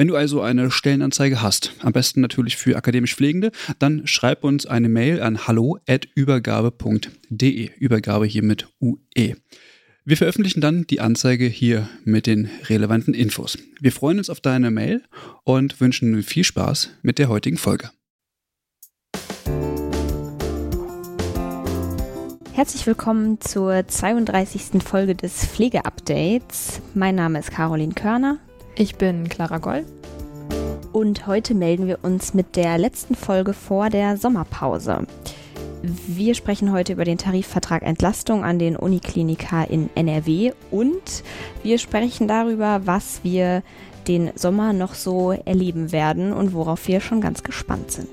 Wenn 0.00 0.08
du 0.08 0.16
also 0.16 0.40
eine 0.40 0.70
Stellenanzeige 0.70 1.42
hast, 1.42 1.74
am 1.80 1.92
besten 1.92 2.22
natürlich 2.22 2.56
für 2.56 2.74
akademisch 2.74 3.14
Pflegende, 3.14 3.50
dann 3.78 4.06
schreib 4.06 4.44
uns 4.44 4.64
eine 4.64 4.88
Mail 4.88 5.20
an 5.20 5.46
hallo@übergabe.de. 5.46 7.70
Übergabe 7.78 8.24
hier 8.24 8.42
mit 8.42 8.66
UE. 8.80 9.36
Wir 10.06 10.16
veröffentlichen 10.16 10.62
dann 10.62 10.86
die 10.86 11.00
Anzeige 11.00 11.44
hier 11.44 11.86
mit 12.04 12.26
den 12.26 12.48
relevanten 12.70 13.12
Infos. 13.12 13.58
Wir 13.78 13.92
freuen 13.92 14.16
uns 14.16 14.30
auf 14.30 14.40
deine 14.40 14.70
Mail 14.70 15.02
und 15.44 15.78
wünschen 15.82 16.22
viel 16.22 16.44
Spaß 16.44 16.92
mit 17.02 17.18
der 17.18 17.28
heutigen 17.28 17.58
Folge. 17.58 17.90
Herzlich 22.54 22.86
willkommen 22.86 23.38
zur 23.42 23.86
32. 23.86 24.82
Folge 24.82 25.14
des 25.14 25.44
Pflegeupdates. 25.44 26.80
Mein 26.94 27.16
Name 27.16 27.40
ist 27.40 27.50
Caroline 27.50 27.92
Körner. 27.92 28.38
Ich 28.80 28.94
bin 28.94 29.28
Clara 29.28 29.58
Goll. 29.58 29.84
Und 30.94 31.26
heute 31.26 31.54
melden 31.54 31.86
wir 31.86 31.98
uns 32.00 32.32
mit 32.32 32.56
der 32.56 32.78
letzten 32.78 33.14
Folge 33.14 33.52
vor 33.52 33.90
der 33.90 34.16
Sommerpause. 34.16 35.06
Wir 35.82 36.34
sprechen 36.34 36.72
heute 36.72 36.94
über 36.94 37.04
den 37.04 37.18
Tarifvertrag 37.18 37.82
Entlastung 37.82 38.42
an 38.42 38.58
den 38.58 38.76
Uniklinika 38.76 39.64
in 39.64 39.90
NRW 39.94 40.52
und 40.70 41.22
wir 41.62 41.76
sprechen 41.76 42.26
darüber, 42.26 42.86
was 42.86 43.20
wir 43.22 43.62
den 44.08 44.30
Sommer 44.34 44.72
noch 44.72 44.94
so 44.94 45.32
erleben 45.32 45.92
werden 45.92 46.32
und 46.32 46.54
worauf 46.54 46.88
wir 46.88 47.02
schon 47.02 47.20
ganz 47.20 47.42
gespannt 47.42 47.90
sind. 47.90 48.08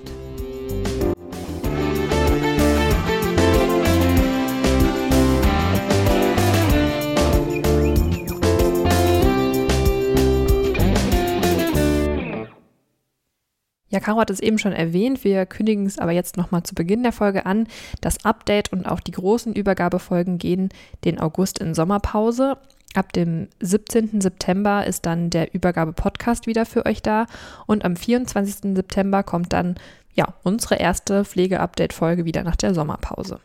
Ja, 13.90 14.02
Caro 14.02 14.20
hat 14.20 14.30
es 14.30 14.42
eben 14.42 14.60
schon 14.60 14.74
erwähnt, 14.74 15.24
wir 15.24 15.46
kündigen 15.46 15.86
es 15.86 15.98
aber 15.98 16.12
jetzt 16.12 16.36
nochmal 16.36 16.64
zu 16.64 16.76
Beginn 16.76 17.04
der 17.04 17.14
Folge 17.14 17.46
an. 17.46 17.68
Das 18.02 18.26
Update 18.26 18.74
und 18.74 18.86
auch 18.86 19.00
die 19.00 19.12
großen 19.12 19.54
Übergabefolgen 19.54 20.38
gehen 20.40 20.70
den 21.06 21.20
August 21.20 21.60
in 21.60 21.74
Sommerpause. 21.74 22.58
Ab 22.96 23.14
dem 23.14 23.48
17. 23.62 24.20
September 24.20 24.86
ist 24.86 25.06
dann 25.06 25.30
der 25.30 25.54
Übergabe-Podcast 25.54 26.48
wieder 26.48 26.66
für 26.66 26.86
euch 26.86 27.02
da 27.02 27.28
und 27.66 27.86
am 27.86 27.96
24. 27.96 28.76
September 28.76 29.24
kommt 29.24 29.54
dann 29.54 29.76
ja 30.14 30.34
unsere 30.44 30.76
erste 30.76 31.24
Pflege-Update-Folge 31.24 32.26
wieder 32.26 32.44
nach 32.44 32.56
der 32.58 32.74
Sommerpause. 32.74 33.40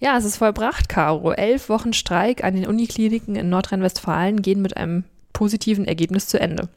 Ja, 0.00 0.16
es 0.16 0.24
ist 0.24 0.38
vollbracht, 0.38 0.88
Caro. 0.88 1.32
Elf 1.32 1.68
Wochen 1.68 1.92
Streik 1.92 2.42
an 2.42 2.54
den 2.54 2.66
Unikliniken 2.66 3.36
in 3.36 3.50
Nordrhein-Westfalen 3.50 4.40
gehen 4.42 4.62
mit 4.62 4.76
einem 4.76 5.04
positiven 5.34 5.86
Ergebnis 5.86 6.26
zu 6.26 6.40
Ende. 6.40 6.68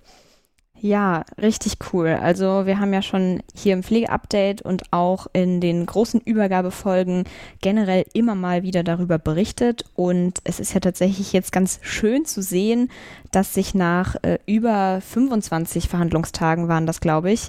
Ja, 0.84 1.23
richtig 1.42 1.78
cool. 1.94 2.09
Also 2.22 2.66
wir 2.66 2.78
haben 2.78 2.92
ja 2.92 3.02
schon 3.02 3.42
hier 3.56 3.72
im 3.72 3.84
Pflegeupdate 3.84 4.64
und 4.64 4.92
auch 4.92 5.28
in 5.31 5.62
den 5.62 5.86
großen 5.86 6.20
Übergabefolgen 6.20 7.23
generell 7.62 8.04
immer 8.11 8.36
mal 8.36 8.64
wieder 8.64 8.83
darüber 8.83 9.17
berichtet. 9.17 9.86
Und 9.95 10.39
es 10.43 10.60
ist 10.60 10.73
ja 10.73 10.82
tatsächlich 10.82 11.32
jetzt 11.32 11.54
ganz 11.54 11.80
schön 11.83 12.26
zu 12.26 12.42
sehen, 12.42 12.89
dass 13.32 13.54
sich 13.54 13.73
nach 13.73 14.17
äh, 14.23 14.39
über 14.45 14.99
25 14.99 15.88
Verhandlungstagen 15.88 16.67
waren 16.67 16.86
das, 16.86 16.99
glaube 16.99 17.32
ich, 17.32 17.48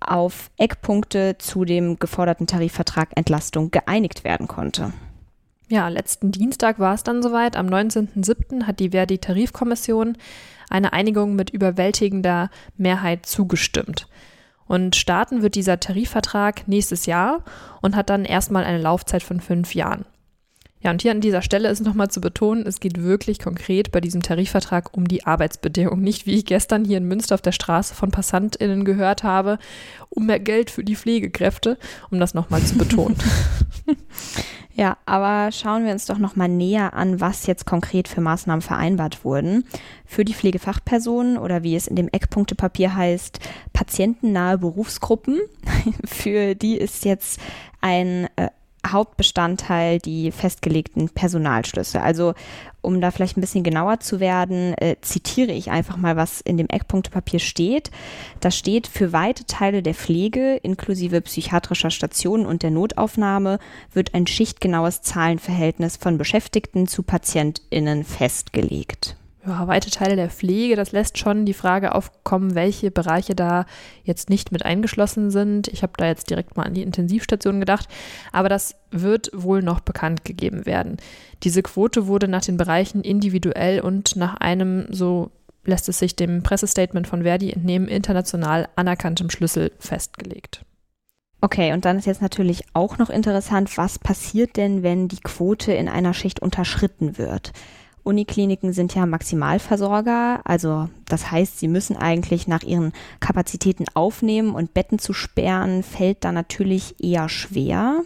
auf 0.00 0.50
Eckpunkte 0.56 1.36
zu 1.38 1.64
dem 1.64 2.00
geforderten 2.00 2.48
Tarifvertrag 2.48 3.10
Entlastung 3.14 3.70
geeinigt 3.70 4.24
werden 4.24 4.48
konnte. 4.48 4.92
Ja, 5.68 5.86
letzten 5.86 6.32
Dienstag 6.32 6.80
war 6.80 6.94
es 6.94 7.04
dann 7.04 7.22
soweit. 7.22 7.56
Am 7.56 7.68
19.07. 7.68 8.64
hat 8.64 8.80
die 8.80 8.90
Verdi-Tarifkommission 8.90 10.16
eine 10.72 10.92
Einigung 10.92 11.36
mit 11.36 11.50
überwältigender 11.50 12.50
Mehrheit 12.76 13.26
zugestimmt. 13.26 14.08
Und 14.66 14.96
starten 14.96 15.42
wird 15.42 15.54
dieser 15.54 15.80
Tarifvertrag 15.80 16.66
nächstes 16.66 17.06
Jahr 17.06 17.44
und 17.82 17.94
hat 17.94 18.10
dann 18.10 18.24
erstmal 18.24 18.64
eine 18.64 18.78
Laufzeit 18.80 19.22
von 19.22 19.40
fünf 19.40 19.74
Jahren. 19.74 20.06
Ja, 20.82 20.90
und 20.90 21.00
hier 21.00 21.12
an 21.12 21.20
dieser 21.20 21.42
Stelle 21.42 21.68
ist 21.68 21.84
nochmal 21.84 22.10
zu 22.10 22.20
betonen, 22.20 22.66
es 22.66 22.80
geht 22.80 23.00
wirklich 23.00 23.38
konkret 23.38 23.92
bei 23.92 24.00
diesem 24.00 24.20
Tarifvertrag 24.20 24.96
um 24.96 25.06
die 25.06 25.24
Arbeitsbedingungen. 25.24 26.02
Nicht 26.02 26.26
wie 26.26 26.34
ich 26.34 26.44
gestern 26.44 26.84
hier 26.84 26.96
in 26.96 27.06
Münster 27.06 27.36
auf 27.36 27.42
der 27.42 27.52
Straße 27.52 27.94
von 27.94 28.10
PassantInnen 28.10 28.84
gehört 28.84 29.22
habe, 29.22 29.58
um 30.08 30.26
mehr 30.26 30.40
Geld 30.40 30.70
für 30.70 30.82
die 30.82 30.96
Pflegekräfte, 30.96 31.78
um 32.10 32.18
das 32.18 32.34
nochmal 32.34 32.62
zu 32.62 32.76
betonen. 32.76 33.16
Ja, 34.74 34.96
aber 35.04 35.52
schauen 35.52 35.84
wir 35.84 35.92
uns 35.92 36.06
doch 36.06 36.18
noch 36.18 36.34
mal 36.34 36.48
näher 36.48 36.94
an, 36.94 37.20
was 37.20 37.46
jetzt 37.46 37.66
konkret 37.66 38.08
für 38.08 38.22
Maßnahmen 38.22 38.62
vereinbart 38.62 39.24
wurden. 39.24 39.64
Für 40.06 40.24
die 40.24 40.32
Pflegefachpersonen 40.32 41.36
oder 41.36 41.62
wie 41.62 41.76
es 41.76 41.86
in 41.86 41.96
dem 41.96 42.08
Eckpunktepapier 42.08 42.94
heißt, 42.94 43.38
patientennahe 43.72 44.56
Berufsgruppen, 44.58 45.40
für 46.04 46.54
die 46.54 46.78
ist 46.78 47.04
jetzt 47.04 47.38
ein 47.82 48.28
äh, 48.36 48.48
Hauptbestandteil 48.86 49.98
die 49.98 50.32
festgelegten 50.32 51.08
Personalschlüsse. 51.08 52.00
Also 52.00 52.34
um 52.80 53.00
da 53.00 53.12
vielleicht 53.12 53.36
ein 53.36 53.40
bisschen 53.40 53.62
genauer 53.62 54.00
zu 54.00 54.18
werden, 54.18 54.74
äh, 54.74 54.96
zitiere 55.00 55.52
ich 55.52 55.70
einfach 55.70 55.96
mal, 55.96 56.16
was 56.16 56.40
in 56.40 56.56
dem 56.56 56.68
Eckpunktepapier 56.68 57.38
steht. 57.38 57.90
Da 58.40 58.50
steht, 58.50 58.88
für 58.88 59.12
weite 59.12 59.46
Teile 59.46 59.82
der 59.82 59.94
Pflege 59.94 60.56
inklusive 60.56 61.20
psychiatrischer 61.20 61.90
Stationen 61.90 62.44
und 62.44 62.62
der 62.62 62.70
Notaufnahme 62.70 63.58
wird 63.92 64.14
ein 64.14 64.26
schichtgenaues 64.26 65.02
Zahlenverhältnis 65.02 65.96
von 65.96 66.18
Beschäftigten 66.18 66.88
zu 66.88 67.02
Patientinnen 67.02 68.04
festgelegt 68.04 69.16
ja, 69.46 69.66
weite 69.66 69.90
Teile 69.90 70.14
der 70.14 70.30
Pflege, 70.30 70.76
das 70.76 70.92
lässt 70.92 71.18
schon 71.18 71.44
die 71.44 71.54
Frage 71.54 71.94
aufkommen, 71.94 72.54
welche 72.54 72.90
Bereiche 72.90 73.34
da 73.34 73.66
jetzt 74.04 74.30
nicht 74.30 74.52
mit 74.52 74.64
eingeschlossen 74.64 75.30
sind. 75.30 75.68
Ich 75.68 75.82
habe 75.82 75.94
da 75.96 76.06
jetzt 76.06 76.30
direkt 76.30 76.56
mal 76.56 76.62
an 76.62 76.74
die 76.74 76.82
Intensivstation 76.82 77.58
gedacht, 77.58 77.88
aber 78.30 78.48
das 78.48 78.76
wird 78.90 79.30
wohl 79.34 79.62
noch 79.62 79.80
bekannt 79.80 80.24
gegeben 80.24 80.64
werden. 80.64 80.98
Diese 81.42 81.62
Quote 81.62 82.06
wurde 82.06 82.28
nach 82.28 82.42
den 82.42 82.56
Bereichen 82.56 83.02
individuell 83.02 83.80
und 83.80 84.14
nach 84.14 84.36
einem, 84.36 84.86
so 84.90 85.30
lässt 85.64 85.88
es 85.88 85.98
sich 85.98 86.14
dem 86.14 86.42
Pressestatement 86.42 87.08
von 87.08 87.22
Verdi 87.22 87.52
entnehmen, 87.52 87.88
international 87.88 88.68
anerkanntem 88.76 89.28
Schlüssel 89.30 89.72
festgelegt. 89.78 90.64
Okay, 91.40 91.72
und 91.72 91.84
dann 91.84 91.98
ist 91.98 92.06
jetzt 92.06 92.22
natürlich 92.22 92.62
auch 92.72 92.98
noch 92.98 93.10
interessant, 93.10 93.76
was 93.76 93.98
passiert 93.98 94.56
denn, 94.56 94.84
wenn 94.84 95.08
die 95.08 95.18
Quote 95.18 95.72
in 95.72 95.88
einer 95.88 96.14
Schicht 96.14 96.38
unterschritten 96.38 97.18
wird? 97.18 97.52
Unikliniken 98.04 98.72
sind 98.72 98.94
ja 98.94 99.06
Maximalversorger, 99.06 100.40
also 100.44 100.88
das 101.06 101.30
heißt, 101.30 101.58
sie 101.58 101.68
müssen 101.68 101.96
eigentlich 101.96 102.48
nach 102.48 102.62
ihren 102.62 102.92
Kapazitäten 103.20 103.84
aufnehmen 103.94 104.54
und 104.54 104.74
Betten 104.74 104.98
zu 104.98 105.12
sperren, 105.12 105.82
fällt 105.82 106.24
da 106.24 106.32
natürlich 106.32 106.96
eher 107.00 107.28
schwer. 107.28 108.02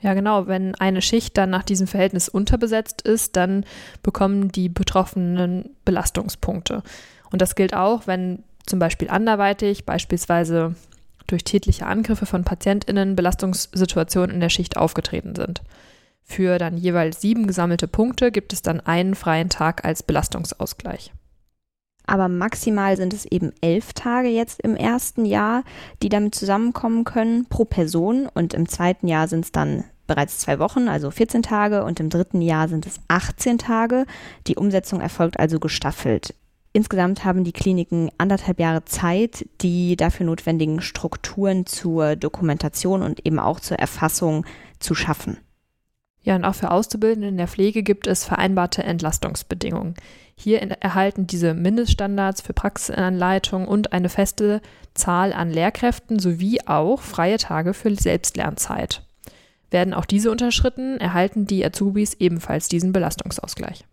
Ja, 0.00 0.12
genau. 0.12 0.46
Wenn 0.46 0.74
eine 0.74 1.00
Schicht 1.00 1.38
dann 1.38 1.48
nach 1.48 1.62
diesem 1.62 1.86
Verhältnis 1.86 2.28
unterbesetzt 2.28 3.00
ist, 3.00 3.36
dann 3.36 3.64
bekommen 4.02 4.52
die 4.52 4.68
Betroffenen 4.68 5.70
Belastungspunkte. 5.86 6.82
Und 7.30 7.40
das 7.40 7.54
gilt 7.54 7.74
auch, 7.74 8.06
wenn 8.06 8.44
zum 8.66 8.78
Beispiel 8.78 9.08
anderweitig, 9.08 9.86
beispielsweise 9.86 10.74
durch 11.26 11.42
tätliche 11.44 11.86
Angriffe 11.86 12.26
von 12.26 12.44
PatientInnen, 12.44 13.16
Belastungssituationen 13.16 14.30
in 14.34 14.40
der 14.40 14.50
Schicht 14.50 14.76
aufgetreten 14.76 15.34
sind. 15.34 15.62
Für 16.24 16.58
dann 16.58 16.76
jeweils 16.76 17.20
sieben 17.20 17.46
gesammelte 17.46 17.86
Punkte 17.86 18.32
gibt 18.32 18.52
es 18.52 18.62
dann 18.62 18.80
einen 18.80 19.14
freien 19.14 19.50
Tag 19.50 19.84
als 19.84 20.02
Belastungsausgleich. 20.02 21.12
Aber 22.06 22.28
maximal 22.28 22.96
sind 22.96 23.14
es 23.14 23.24
eben 23.24 23.52
elf 23.60 23.92
Tage 23.92 24.28
jetzt 24.28 24.60
im 24.60 24.76
ersten 24.76 25.24
Jahr, 25.24 25.64
die 26.02 26.08
damit 26.08 26.34
zusammenkommen 26.34 27.04
können 27.04 27.46
pro 27.46 27.64
Person. 27.64 28.28
Und 28.32 28.52
im 28.52 28.68
zweiten 28.68 29.08
Jahr 29.08 29.28
sind 29.28 29.44
es 29.44 29.52
dann 29.52 29.84
bereits 30.06 30.38
zwei 30.38 30.58
Wochen, 30.58 30.88
also 30.88 31.10
14 31.10 31.42
Tage. 31.42 31.84
Und 31.84 32.00
im 32.00 32.10
dritten 32.10 32.42
Jahr 32.42 32.68
sind 32.68 32.86
es 32.86 33.00
18 33.08 33.58
Tage. 33.58 34.04
Die 34.46 34.56
Umsetzung 34.56 35.00
erfolgt 35.00 35.38
also 35.38 35.58
gestaffelt. 35.58 36.34
Insgesamt 36.74 37.24
haben 37.24 37.44
die 37.44 37.52
Kliniken 37.52 38.10
anderthalb 38.18 38.58
Jahre 38.58 38.84
Zeit, 38.84 39.46
die 39.60 39.96
dafür 39.96 40.26
notwendigen 40.26 40.80
Strukturen 40.80 41.66
zur 41.66 42.16
Dokumentation 42.16 43.02
und 43.02 43.24
eben 43.24 43.38
auch 43.38 43.60
zur 43.60 43.78
Erfassung 43.78 44.44
zu 44.80 44.94
schaffen. 44.94 45.38
Ja, 46.24 46.36
und 46.36 46.44
auch 46.44 46.54
für 46.54 46.70
Auszubildende 46.70 47.28
in 47.28 47.36
der 47.36 47.48
Pflege 47.48 47.82
gibt 47.82 48.06
es 48.06 48.24
vereinbarte 48.24 48.82
Entlastungsbedingungen. 48.82 49.94
Hier 50.36 50.60
erhalten 50.62 51.26
diese 51.26 51.54
Mindeststandards 51.54 52.40
für 52.40 52.54
Praxisanleitung 52.54 53.68
und 53.68 53.92
eine 53.92 54.08
feste 54.08 54.60
Zahl 54.94 55.32
an 55.32 55.50
Lehrkräften 55.50 56.18
sowie 56.18 56.60
auch 56.66 57.02
freie 57.02 57.36
Tage 57.36 57.74
für 57.74 57.94
Selbstlernzeit. 57.94 59.02
Werden 59.70 59.92
auch 59.92 60.06
diese 60.06 60.30
unterschritten, 60.30 60.98
erhalten 60.98 61.46
die 61.46 61.64
Azubis 61.64 62.14
ebenfalls 62.14 62.68
diesen 62.68 62.92
Belastungsausgleich. 62.92 63.84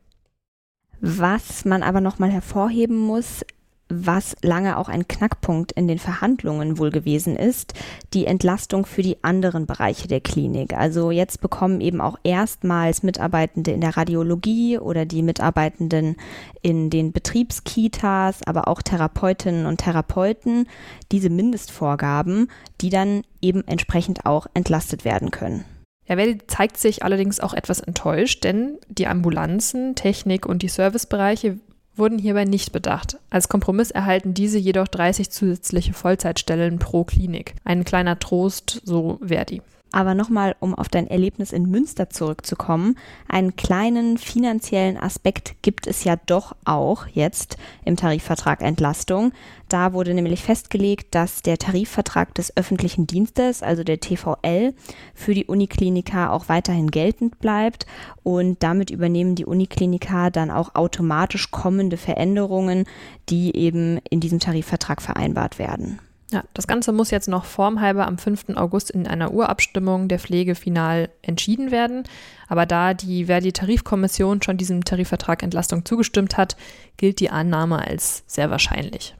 Was 1.01 1.65
man 1.65 1.83
aber 1.83 1.99
nochmal 1.99 2.31
hervorheben 2.31 2.97
muss, 2.97 3.43
was 3.93 4.35
lange 4.41 4.77
auch 4.77 4.89
ein 4.89 5.07
Knackpunkt 5.07 5.71
in 5.71 5.87
den 5.87 5.99
Verhandlungen 5.99 6.77
wohl 6.77 6.91
gewesen 6.91 7.35
ist, 7.35 7.73
die 8.13 8.25
Entlastung 8.25 8.85
für 8.85 9.01
die 9.01 9.23
anderen 9.23 9.65
Bereiche 9.65 10.07
der 10.07 10.21
Klinik. 10.21 10.73
Also 10.73 11.11
jetzt 11.11 11.41
bekommen 11.41 11.81
eben 11.81 12.01
auch 12.01 12.17
erstmals 12.23 13.03
Mitarbeitende 13.03 13.71
in 13.71 13.81
der 13.81 13.97
Radiologie 13.97 14.77
oder 14.77 15.05
die 15.05 15.23
Mitarbeitenden 15.23 16.15
in 16.61 16.89
den 16.89 17.11
Betriebskitas, 17.11 18.41
aber 18.45 18.67
auch 18.67 18.81
Therapeutinnen 18.81 19.65
und 19.65 19.77
Therapeuten 19.77 20.67
diese 21.11 21.29
Mindestvorgaben, 21.29 22.49
die 22.81 22.89
dann 22.89 23.23
eben 23.41 23.67
entsprechend 23.67 24.25
auch 24.25 24.47
entlastet 24.53 25.05
werden 25.05 25.31
können. 25.31 25.65
Ja, 26.07 26.17
Verdi 26.17 26.39
zeigt 26.47 26.77
sich 26.77 27.03
allerdings 27.03 27.39
auch 27.39 27.53
etwas 27.53 27.79
enttäuscht, 27.79 28.43
denn 28.43 28.77
die 28.89 29.07
Ambulanzen, 29.07 29.95
Technik 29.95 30.45
und 30.45 30.61
die 30.61 30.67
Servicebereiche 30.67 31.57
wurden 32.01 32.19
hierbei 32.19 32.43
nicht 32.43 32.73
bedacht. 32.73 33.17
Als 33.29 33.47
Kompromiss 33.47 33.91
erhalten 33.91 34.33
diese 34.33 34.57
jedoch 34.57 34.89
30 34.89 35.29
zusätzliche 35.29 35.93
Vollzeitstellen 35.93 36.79
pro 36.79 37.05
Klinik. 37.05 37.53
Ein 37.63 37.85
kleiner 37.85 38.19
Trost, 38.19 38.81
so 38.83 39.19
Verdi. 39.25 39.61
Aber 39.93 40.15
nochmal, 40.15 40.55
um 40.61 40.73
auf 40.73 40.87
dein 40.87 41.07
Erlebnis 41.07 41.51
in 41.51 41.69
Münster 41.69 42.09
zurückzukommen, 42.09 42.97
einen 43.27 43.57
kleinen 43.57 44.17
finanziellen 44.17 44.97
Aspekt 44.97 45.55
gibt 45.61 45.85
es 45.85 46.05
ja 46.05 46.15
doch 46.27 46.55
auch 46.63 47.07
jetzt 47.07 47.57
im 47.83 47.97
Tarifvertrag 47.97 48.61
Entlastung. 48.61 49.33
Da 49.67 49.91
wurde 49.91 50.13
nämlich 50.13 50.43
festgelegt, 50.43 51.13
dass 51.13 51.41
der 51.41 51.57
Tarifvertrag 51.57 52.33
des 52.35 52.55
öffentlichen 52.55 53.05
Dienstes, 53.05 53.63
also 53.63 53.83
der 53.83 53.99
TVL, 53.99 54.73
für 55.13 55.33
die 55.33 55.45
Unikliniker 55.45 56.31
auch 56.31 56.47
weiterhin 56.47 56.89
geltend 56.89 57.39
bleibt 57.39 57.85
und 58.23 58.63
damit 58.63 58.91
übernehmen 58.91 59.35
die 59.35 59.45
Unikliniker 59.45 60.31
dann 60.31 60.51
auch 60.51 60.75
automatisch 60.75 61.51
kommende 61.51 61.97
Veränderungen, 61.97 62.85
die 63.29 63.55
eben 63.57 63.99
in 64.09 64.21
diesem 64.21 64.39
Tarifvertrag 64.39 65.01
vereinbart 65.01 65.59
werden. 65.59 65.99
Ja, 66.31 66.45
das 66.53 66.65
Ganze 66.65 66.93
muss 66.93 67.11
jetzt 67.11 67.27
noch 67.27 67.43
formhalber 67.43 68.07
am 68.07 68.17
5. 68.17 68.55
August 68.55 68.89
in 68.89 69.05
einer 69.05 69.33
Urabstimmung 69.33 70.07
der 70.07 70.19
Pflege 70.19 70.55
final 70.55 71.09
entschieden 71.21 71.71
werden. 71.71 72.03
Aber 72.47 72.65
da 72.65 72.93
die 72.93 73.25
Verdi-Tarifkommission 73.25 74.41
schon 74.41 74.55
diesem 74.55 74.85
Tarifvertrag 74.85 75.43
Entlastung 75.43 75.83
zugestimmt 75.83 76.37
hat, 76.37 76.55
gilt 76.95 77.19
die 77.19 77.29
Annahme 77.29 77.85
als 77.85 78.23
sehr 78.27 78.49
wahrscheinlich. 78.49 79.13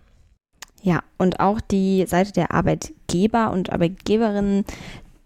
Ja, 0.83 1.03
und 1.17 1.41
auch 1.41 1.59
die 1.59 2.05
Seite 2.07 2.31
der 2.31 2.51
Arbeitgeber 2.51 3.51
und 3.51 3.71
Arbeitgeberinnen 3.71 4.63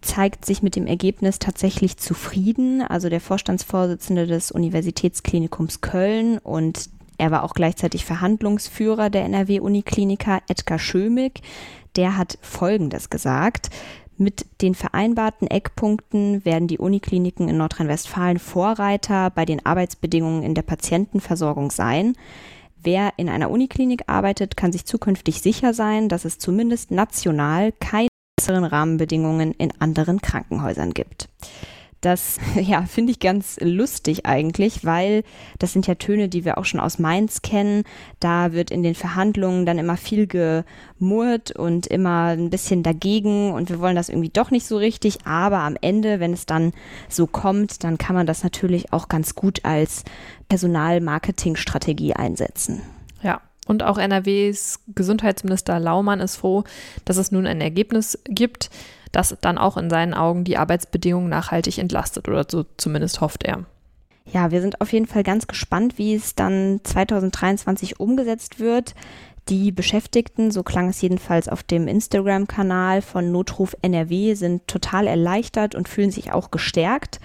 zeigt 0.02 0.46
sich 0.46 0.64
mit 0.64 0.76
dem 0.76 0.88
Ergebnis 0.88 1.40
tatsächlich 1.40 1.98
zufrieden. 1.98 2.82
Also 2.82 3.10
der 3.10 3.22
Vorstandsvorsitzende 3.22 4.26
des 4.26 4.52
Universitätsklinikums 4.52 5.82
Köln 5.82 6.40
und 6.40 6.90
er 7.18 7.32
war 7.32 7.44
auch 7.44 7.54
gleichzeitig 7.54 8.06
Verhandlungsführer 8.06 9.10
der 9.10 9.26
NRW-Unikliniker 9.26 10.42
Edgar 10.48 10.80
Schömig. 10.80 11.42
Der 11.96 12.18
hat 12.18 12.38
Folgendes 12.42 13.10
gesagt. 13.10 13.70
Mit 14.18 14.46
den 14.62 14.76
vereinbarten 14.76 15.48
Eckpunkten 15.48 16.46
werden 16.46 16.68
die 16.68 16.78
Unikliniken 16.78 17.50
in 17.50 17.58
Nordrhein-Westfalen 17.58 18.40
Vorreiter 18.40 19.30
bei 19.30 19.46
den 19.46 19.66
Arbeitsbedingungen 19.66 20.44
in 20.44 20.56
der 20.56 20.62
Patientenversorgung 20.62 21.70
sein. 21.70 22.14
Wer 22.78 23.14
in 23.18 23.30
einer 23.30 23.50
Uniklinik 23.50 24.04
arbeitet, 24.08 24.56
kann 24.56 24.72
sich 24.72 24.86
zukünftig 24.86 25.42
sicher 25.42 25.74
sein, 25.74 26.08
dass 26.08 26.24
es 26.24 26.38
zumindest 26.38 26.92
national 26.92 27.74
keine 27.74 28.08
besseren 28.38 28.64
Rahmenbedingungen 28.64 29.52
in 29.54 29.74
anderen 29.80 30.22
Krankenhäusern 30.22 30.94
gibt. 30.94 31.28
Das 32.06 32.38
ja, 32.62 32.84
finde 32.84 33.12
ich 33.12 33.20
ganz 33.20 33.58
lustig 33.62 34.28
eigentlich, 34.28 34.86
weil 34.86 35.24
das 35.58 35.74
sind 35.74 35.88
ja 35.88 35.96
Töne, 35.96 36.30
die 36.30 36.46
wir 36.46 36.60
auch 36.60 36.66
schon 36.66 36.80
aus 36.80 37.00
Mainz 37.00 37.42
kennen. 37.42 37.84
Da 38.20 38.54
wird 38.54 38.70
in 38.70 38.84
den 38.84 38.94
Verhandlungen 38.94 39.66
dann 39.66 39.80
immer 39.80 39.98
viel 39.98 40.28
gemurrt 40.28 41.52
und 41.56 41.88
immer 41.88 42.28
ein 42.28 42.52
bisschen 42.52 42.84
dagegen 42.84 43.52
und 43.54 43.72
wir 43.72 43.80
wollen 43.80 43.96
das 43.96 44.10
irgendwie 44.10 44.30
doch 44.30 44.52
nicht 44.52 44.68
so 44.68 44.78
richtig. 44.78 45.26
Aber 45.26 45.62
am 45.62 45.78
Ende, 45.82 46.20
wenn 46.20 46.32
es 46.32 46.46
dann 46.46 46.74
so 47.10 47.26
kommt, 47.26 47.84
dann 47.84 47.98
kann 47.98 48.16
man 48.16 48.28
das 48.28 48.44
natürlich 48.44 48.94
auch 48.94 49.10
ganz 49.10 49.34
gut 49.34 49.66
als 49.66 50.04
Personalmarketingstrategie 50.48 52.14
einsetzen. 52.14 52.84
Ja, 53.24 53.42
und 53.66 53.82
auch 53.82 53.98
NRWs 53.98 54.82
Gesundheitsminister 54.94 55.80
Laumann 55.80 56.20
ist 56.20 56.36
froh, 56.36 56.66
dass 57.04 57.18
es 57.18 57.32
nun 57.32 57.48
ein 57.48 57.62
Ergebnis 57.62 58.20
gibt 58.26 58.70
das 59.16 59.36
dann 59.42 59.58
auch 59.58 59.78
in 59.78 59.90
seinen 59.90 60.14
Augen 60.14 60.44
die 60.44 60.58
Arbeitsbedingungen 60.58 61.30
nachhaltig 61.30 61.78
entlastet 61.78 62.28
oder 62.28 62.46
so 62.50 62.66
zumindest 62.78 63.22
hofft 63.22 63.44
er. 63.44 63.66
Ja, 64.32 64.52
wir 64.52 64.62
sind 64.62 64.82
auf 64.82 64.92
jeden 64.92 65.06
Fall 65.06 65.24
ganz 65.24 65.48
gespannt, 65.48 65.98
wie 65.98 66.16
es 66.16 66.36
dann 66.36 66.82
2023 66.84 68.00
umgesetzt 68.00 68.60
wird. 68.60 68.96
Die 69.50 69.72
Beschäftigten, 69.72 70.50
so 70.50 70.64
klang 70.64 70.90
es 70.90 71.02
jedenfalls 71.02 71.48
auf 71.48 71.62
dem 71.62 71.88
Instagram-Kanal 71.88 73.04
von 73.04 73.32
Notruf 73.32 73.76
NRW, 73.84 74.34
sind 74.34 74.68
total 74.68 75.06
erleichtert 75.06 75.76
und 75.76 75.88
fühlen 75.88 76.10
sich 76.10 76.32
auch 76.32 76.50
gestärkt. 76.50 77.20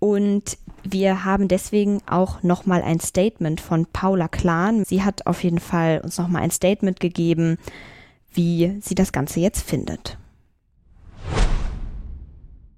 Und 0.00 0.58
wir 0.82 1.24
haben 1.24 1.46
deswegen 1.46 2.00
auch 2.08 2.42
nochmal 2.42 2.82
ein 2.82 2.98
Statement 2.98 3.60
von 3.60 3.86
Paula 3.86 4.26
Klan. 4.26 4.84
Sie 4.84 5.04
hat 5.04 5.26
auf 5.26 5.44
jeden 5.44 5.60
Fall 5.60 6.00
uns 6.02 6.18
nochmal 6.18 6.42
ein 6.42 6.50
Statement 6.50 6.98
gegeben, 6.98 7.58
wie 8.32 8.78
sie 8.80 8.96
das 8.96 9.12
Ganze 9.12 9.38
jetzt 9.38 9.68
findet. 9.68 10.18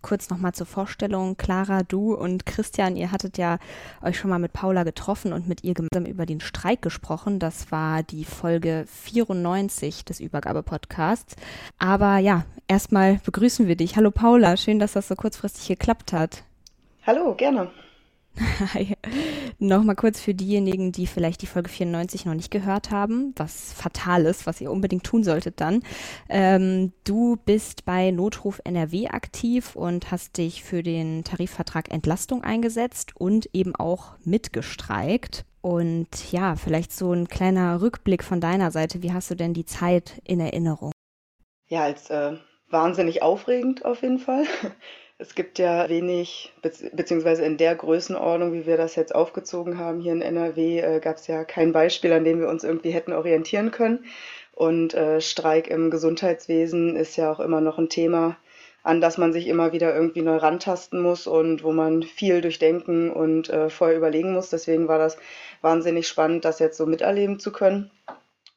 Kurz 0.02 0.30
nochmal 0.30 0.52
zur 0.52 0.66
Vorstellung. 0.66 1.36
Clara, 1.36 1.82
du 1.82 2.14
und 2.14 2.46
Christian, 2.46 2.96
ihr 2.96 3.12
hattet 3.12 3.38
ja 3.38 3.58
euch 4.02 4.18
schon 4.18 4.30
mal 4.30 4.38
mit 4.38 4.52
Paula 4.52 4.84
getroffen 4.84 5.32
und 5.32 5.46
mit 5.46 5.62
ihr 5.64 5.74
gemeinsam 5.74 6.06
über 6.06 6.26
den 6.26 6.40
Streik 6.40 6.82
gesprochen. 6.82 7.38
Das 7.38 7.70
war 7.70 8.02
die 8.02 8.24
Folge 8.24 8.84
94 8.86 10.04
des 10.04 10.20
Übergabe-Podcasts. 10.20 11.36
Aber 11.78 12.18
ja, 12.18 12.44
erstmal 12.68 13.20
begrüßen 13.24 13.68
wir 13.68 13.76
dich. 13.76 13.96
Hallo 13.96 14.10
Paula, 14.10 14.56
schön, 14.56 14.78
dass 14.78 14.92
das 14.92 15.08
so 15.08 15.14
kurzfristig 15.14 15.68
geklappt 15.68 16.12
hat. 16.12 16.44
Hallo, 17.06 17.34
gerne. 17.34 17.70
Nochmal 19.58 19.96
kurz 19.96 20.20
für 20.20 20.34
diejenigen, 20.34 20.92
die 20.92 21.06
vielleicht 21.06 21.42
die 21.42 21.46
Folge 21.46 21.68
94 21.68 22.24
noch 22.24 22.34
nicht 22.34 22.50
gehört 22.50 22.90
haben, 22.90 23.34
was 23.36 23.72
fatal 23.72 24.24
ist, 24.24 24.46
was 24.46 24.60
ihr 24.60 24.70
unbedingt 24.70 25.04
tun 25.04 25.24
solltet 25.24 25.60
dann. 25.60 25.82
Ähm, 26.28 26.92
du 27.04 27.36
bist 27.44 27.84
bei 27.84 28.10
Notruf 28.10 28.60
NRW 28.64 29.08
aktiv 29.08 29.76
und 29.76 30.10
hast 30.10 30.38
dich 30.38 30.62
für 30.62 30.82
den 30.82 31.24
Tarifvertrag 31.24 31.90
Entlastung 31.90 32.42
eingesetzt 32.42 33.12
und 33.16 33.48
eben 33.52 33.74
auch 33.74 34.14
mitgestreikt. 34.24 35.44
Und 35.62 36.32
ja, 36.32 36.56
vielleicht 36.56 36.92
so 36.92 37.12
ein 37.12 37.28
kleiner 37.28 37.82
Rückblick 37.82 38.24
von 38.24 38.40
deiner 38.40 38.70
Seite. 38.70 39.02
Wie 39.02 39.12
hast 39.12 39.30
du 39.30 39.34
denn 39.34 39.52
die 39.52 39.66
Zeit 39.66 40.22
in 40.24 40.40
Erinnerung? 40.40 40.92
Ja, 41.66 41.82
als 41.82 42.08
äh, 42.08 42.36
wahnsinnig 42.68 43.22
aufregend 43.22 43.84
auf 43.84 44.02
jeden 44.02 44.18
Fall. 44.18 44.44
Es 45.20 45.34
gibt 45.34 45.58
ja 45.58 45.86
wenig, 45.90 46.50
beziehungsweise 46.62 47.44
in 47.44 47.58
der 47.58 47.74
Größenordnung, 47.74 48.54
wie 48.54 48.64
wir 48.64 48.78
das 48.78 48.96
jetzt 48.96 49.14
aufgezogen 49.14 49.76
haben 49.76 50.00
hier 50.00 50.12
in 50.12 50.22
NRW, 50.22 50.80
äh, 50.80 50.98
gab 50.98 51.16
es 51.16 51.26
ja 51.26 51.44
kein 51.44 51.72
Beispiel, 51.72 52.10
an 52.14 52.24
dem 52.24 52.40
wir 52.40 52.48
uns 52.48 52.64
irgendwie 52.64 52.92
hätten 52.92 53.12
orientieren 53.12 53.70
können. 53.70 54.06
Und 54.54 54.94
äh, 54.94 55.20
Streik 55.20 55.68
im 55.68 55.90
Gesundheitswesen 55.90 56.96
ist 56.96 57.16
ja 57.16 57.30
auch 57.30 57.38
immer 57.38 57.60
noch 57.60 57.76
ein 57.76 57.90
Thema, 57.90 58.38
an 58.82 59.02
das 59.02 59.18
man 59.18 59.34
sich 59.34 59.46
immer 59.46 59.74
wieder 59.74 59.94
irgendwie 59.94 60.22
neu 60.22 60.36
rantasten 60.36 61.02
muss 61.02 61.26
und 61.26 61.62
wo 61.62 61.72
man 61.72 62.02
viel 62.02 62.40
durchdenken 62.40 63.10
und 63.10 63.50
äh, 63.50 63.68
vorher 63.68 63.98
überlegen 63.98 64.32
muss. 64.32 64.48
Deswegen 64.48 64.88
war 64.88 64.98
das 64.98 65.18
wahnsinnig 65.60 66.08
spannend, 66.08 66.46
das 66.46 66.60
jetzt 66.60 66.78
so 66.78 66.86
miterleben 66.86 67.38
zu 67.38 67.52
können. 67.52 67.90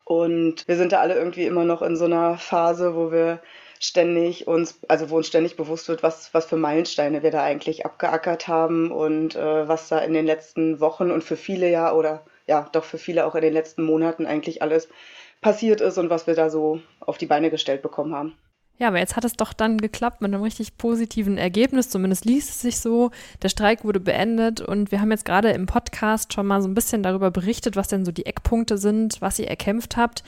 Und 0.05 0.65
wir 0.65 0.77
sind 0.77 0.93
da 0.93 1.01
alle 1.01 1.15
irgendwie 1.15 1.45
immer 1.45 1.65
noch 1.65 1.81
in 1.81 1.97
so 1.97 2.05
einer 2.05 2.37
Phase, 2.37 2.95
wo 2.95 3.11
wir 3.11 3.41
ständig 3.83 4.47
uns, 4.47 4.79
also 4.87 5.09
wo 5.09 5.17
uns 5.17 5.27
ständig 5.27 5.57
bewusst 5.57 5.89
wird, 5.89 6.03
was, 6.03 6.33
was 6.33 6.45
für 6.45 6.55
Meilensteine 6.55 7.23
wir 7.23 7.31
da 7.31 7.43
eigentlich 7.43 7.85
abgeackert 7.85 8.47
haben 8.47 8.91
und 8.91 9.35
äh, 9.35 9.67
was 9.67 9.89
da 9.89 9.99
in 9.99 10.13
den 10.13 10.25
letzten 10.25 10.79
Wochen 10.79 11.11
und 11.11 11.23
für 11.23 11.37
viele 11.37 11.69
ja 11.69 11.93
oder 11.93 12.23
ja, 12.47 12.69
doch 12.71 12.83
für 12.83 12.97
viele 12.97 13.25
auch 13.25 13.35
in 13.35 13.41
den 13.41 13.53
letzten 13.53 13.83
Monaten 13.83 14.25
eigentlich 14.25 14.61
alles 14.61 14.89
passiert 15.41 15.81
ist 15.81 15.97
und 15.97 16.09
was 16.09 16.27
wir 16.27 16.35
da 16.35 16.49
so 16.49 16.79
auf 16.99 17.17
die 17.17 17.25
Beine 17.25 17.49
gestellt 17.49 17.81
bekommen 17.81 18.15
haben. 18.15 18.35
Ja, 18.79 18.87
aber 18.87 18.97
jetzt 18.97 19.15
hat 19.15 19.23
es 19.23 19.33
doch 19.33 19.53
dann 19.53 19.77
geklappt 19.77 20.21
mit 20.21 20.33
einem 20.33 20.41
richtig 20.41 20.77
positiven 20.77 21.37
Ergebnis, 21.37 21.89
zumindest 21.89 22.25
liest 22.25 22.49
es 22.49 22.61
sich 22.61 22.79
so. 22.79 23.11
Der 23.43 23.49
Streik 23.49 23.85
wurde 23.85 23.99
beendet 23.99 24.61
und 24.61 24.91
wir 24.91 24.99
haben 24.99 25.11
jetzt 25.11 25.25
gerade 25.25 25.51
im 25.51 25.67
Podcast 25.67 26.33
schon 26.33 26.47
mal 26.47 26.61
so 26.61 26.67
ein 26.67 26.73
bisschen 26.73 27.03
darüber 27.03 27.29
berichtet, 27.29 27.75
was 27.75 27.87
denn 27.87 28.03
so 28.03 28.11
die 28.11 28.25
Eckpunkte 28.25 28.79
sind, 28.79 29.21
was 29.21 29.37
ihr 29.37 29.47
erkämpft 29.47 29.95
habt. 29.95 30.23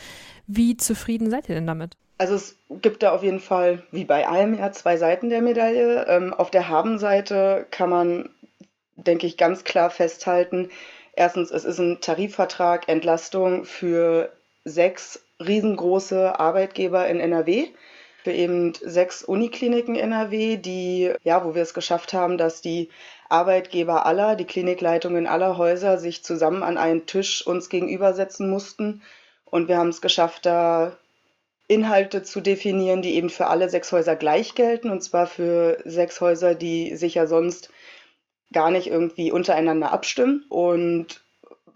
Wie 0.48 0.78
zufrieden 0.78 1.30
seid 1.30 1.50
ihr 1.50 1.56
denn 1.56 1.68
damit? 1.68 1.98
Also 2.18 2.36
es 2.36 2.58
gibt 2.70 3.04
da 3.04 3.12
auf 3.12 3.24
jeden 3.24 3.40
Fall, 3.40 3.84
wie 3.92 4.06
bei 4.06 4.28
allem 4.28 4.58
ja, 4.58 4.72
zwei 4.72 4.98
Seiten 4.98 5.30
der 5.30 5.42
Medaille. 5.42 6.06
Ähm, 6.08 6.34
auf 6.34 6.50
der 6.50 6.70
Habenseite 6.70 7.68
kann 7.72 7.90
man, 7.90 8.30
denke 8.96 9.28
ich, 9.28 9.38
ganz 9.38 9.64
klar 9.64 9.90
festhalten, 9.90 10.70
erstens, 11.14 11.52
es 11.52 11.66
ist 11.66 11.80
ein 11.80 12.00
Tarifvertrag 12.00 12.88
Entlastung 12.88 13.66
für 13.66 14.32
sechs 14.64 15.26
riesengroße 15.40 16.40
Arbeitgeber 16.40 17.08
in 17.08 17.20
NRW 17.20 17.68
für 18.26 18.32
eben 18.32 18.74
sechs 18.74 19.24
Unikliniken 19.24 19.96
NRW, 19.96 20.58
die, 20.58 21.14
ja, 21.24 21.46
wo 21.46 21.54
wir 21.54 21.62
es 21.62 21.76
geschafft 21.76 22.12
haben, 22.12 22.40
dass 22.40 22.60
die 22.60 22.90
Arbeitgeber 23.30 24.08
aller, 24.08 24.36
die 24.36 24.46
Klinikleitungen 24.46 25.28
aller 25.28 25.60
Häuser 25.60 26.00
sich 26.00 26.24
zusammen 26.24 26.64
an 26.64 26.80
einen 26.80 27.06
Tisch 27.06 27.46
uns 27.46 27.70
gegenübersetzen 27.70 28.50
mussten. 28.50 29.04
Und 29.56 29.70
wir 29.70 29.78
haben 29.78 29.88
es 29.88 30.02
geschafft, 30.02 30.46
da 30.46 30.98
Inhalte 31.70 32.24
zu 32.24 32.42
definieren, 32.42 33.02
die 33.02 33.16
eben 33.16 33.30
für 33.30 33.48
alle 33.48 33.70
sechs 33.70 33.90
Häuser 33.94 34.18
gleich 34.18 34.54
gelten, 34.54 34.90
und 34.90 35.02
zwar 35.02 35.28
für 35.28 35.78
sechs 35.86 36.20
Häuser, 36.20 36.56
die 36.56 36.98
sich 36.98 37.14
ja 37.14 37.26
sonst 37.26 37.70
gar 38.52 38.70
nicht 38.70 38.88
irgendwie 38.88 39.32
untereinander 39.32 39.94
abstimmen. 39.94 40.44
Und 40.50 41.24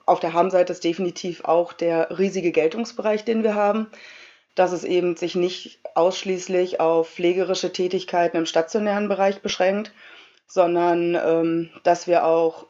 auf 0.05 0.19
der 0.19 0.33
Harmseite 0.33 0.73
ist 0.73 0.83
definitiv 0.83 1.45
auch 1.45 1.71
der 1.71 2.19
riesige 2.19 2.51
Geltungsbereich, 2.51 3.23
den 3.23 3.43
wir 3.43 3.55
haben, 3.55 3.87
dass 4.55 4.73
es 4.73 4.83
eben 4.83 5.15
sich 5.15 5.35
nicht 5.35 5.79
ausschließlich 5.95 6.81
auf 6.81 7.09
pflegerische 7.09 7.71
Tätigkeiten 7.71 8.35
im 8.35 8.45
stationären 8.45 9.07
Bereich 9.07 9.39
beschränkt, 9.39 9.93
sondern 10.47 11.15
ähm, 11.15 11.69
dass 11.83 12.07
wir 12.07 12.25
auch 12.25 12.65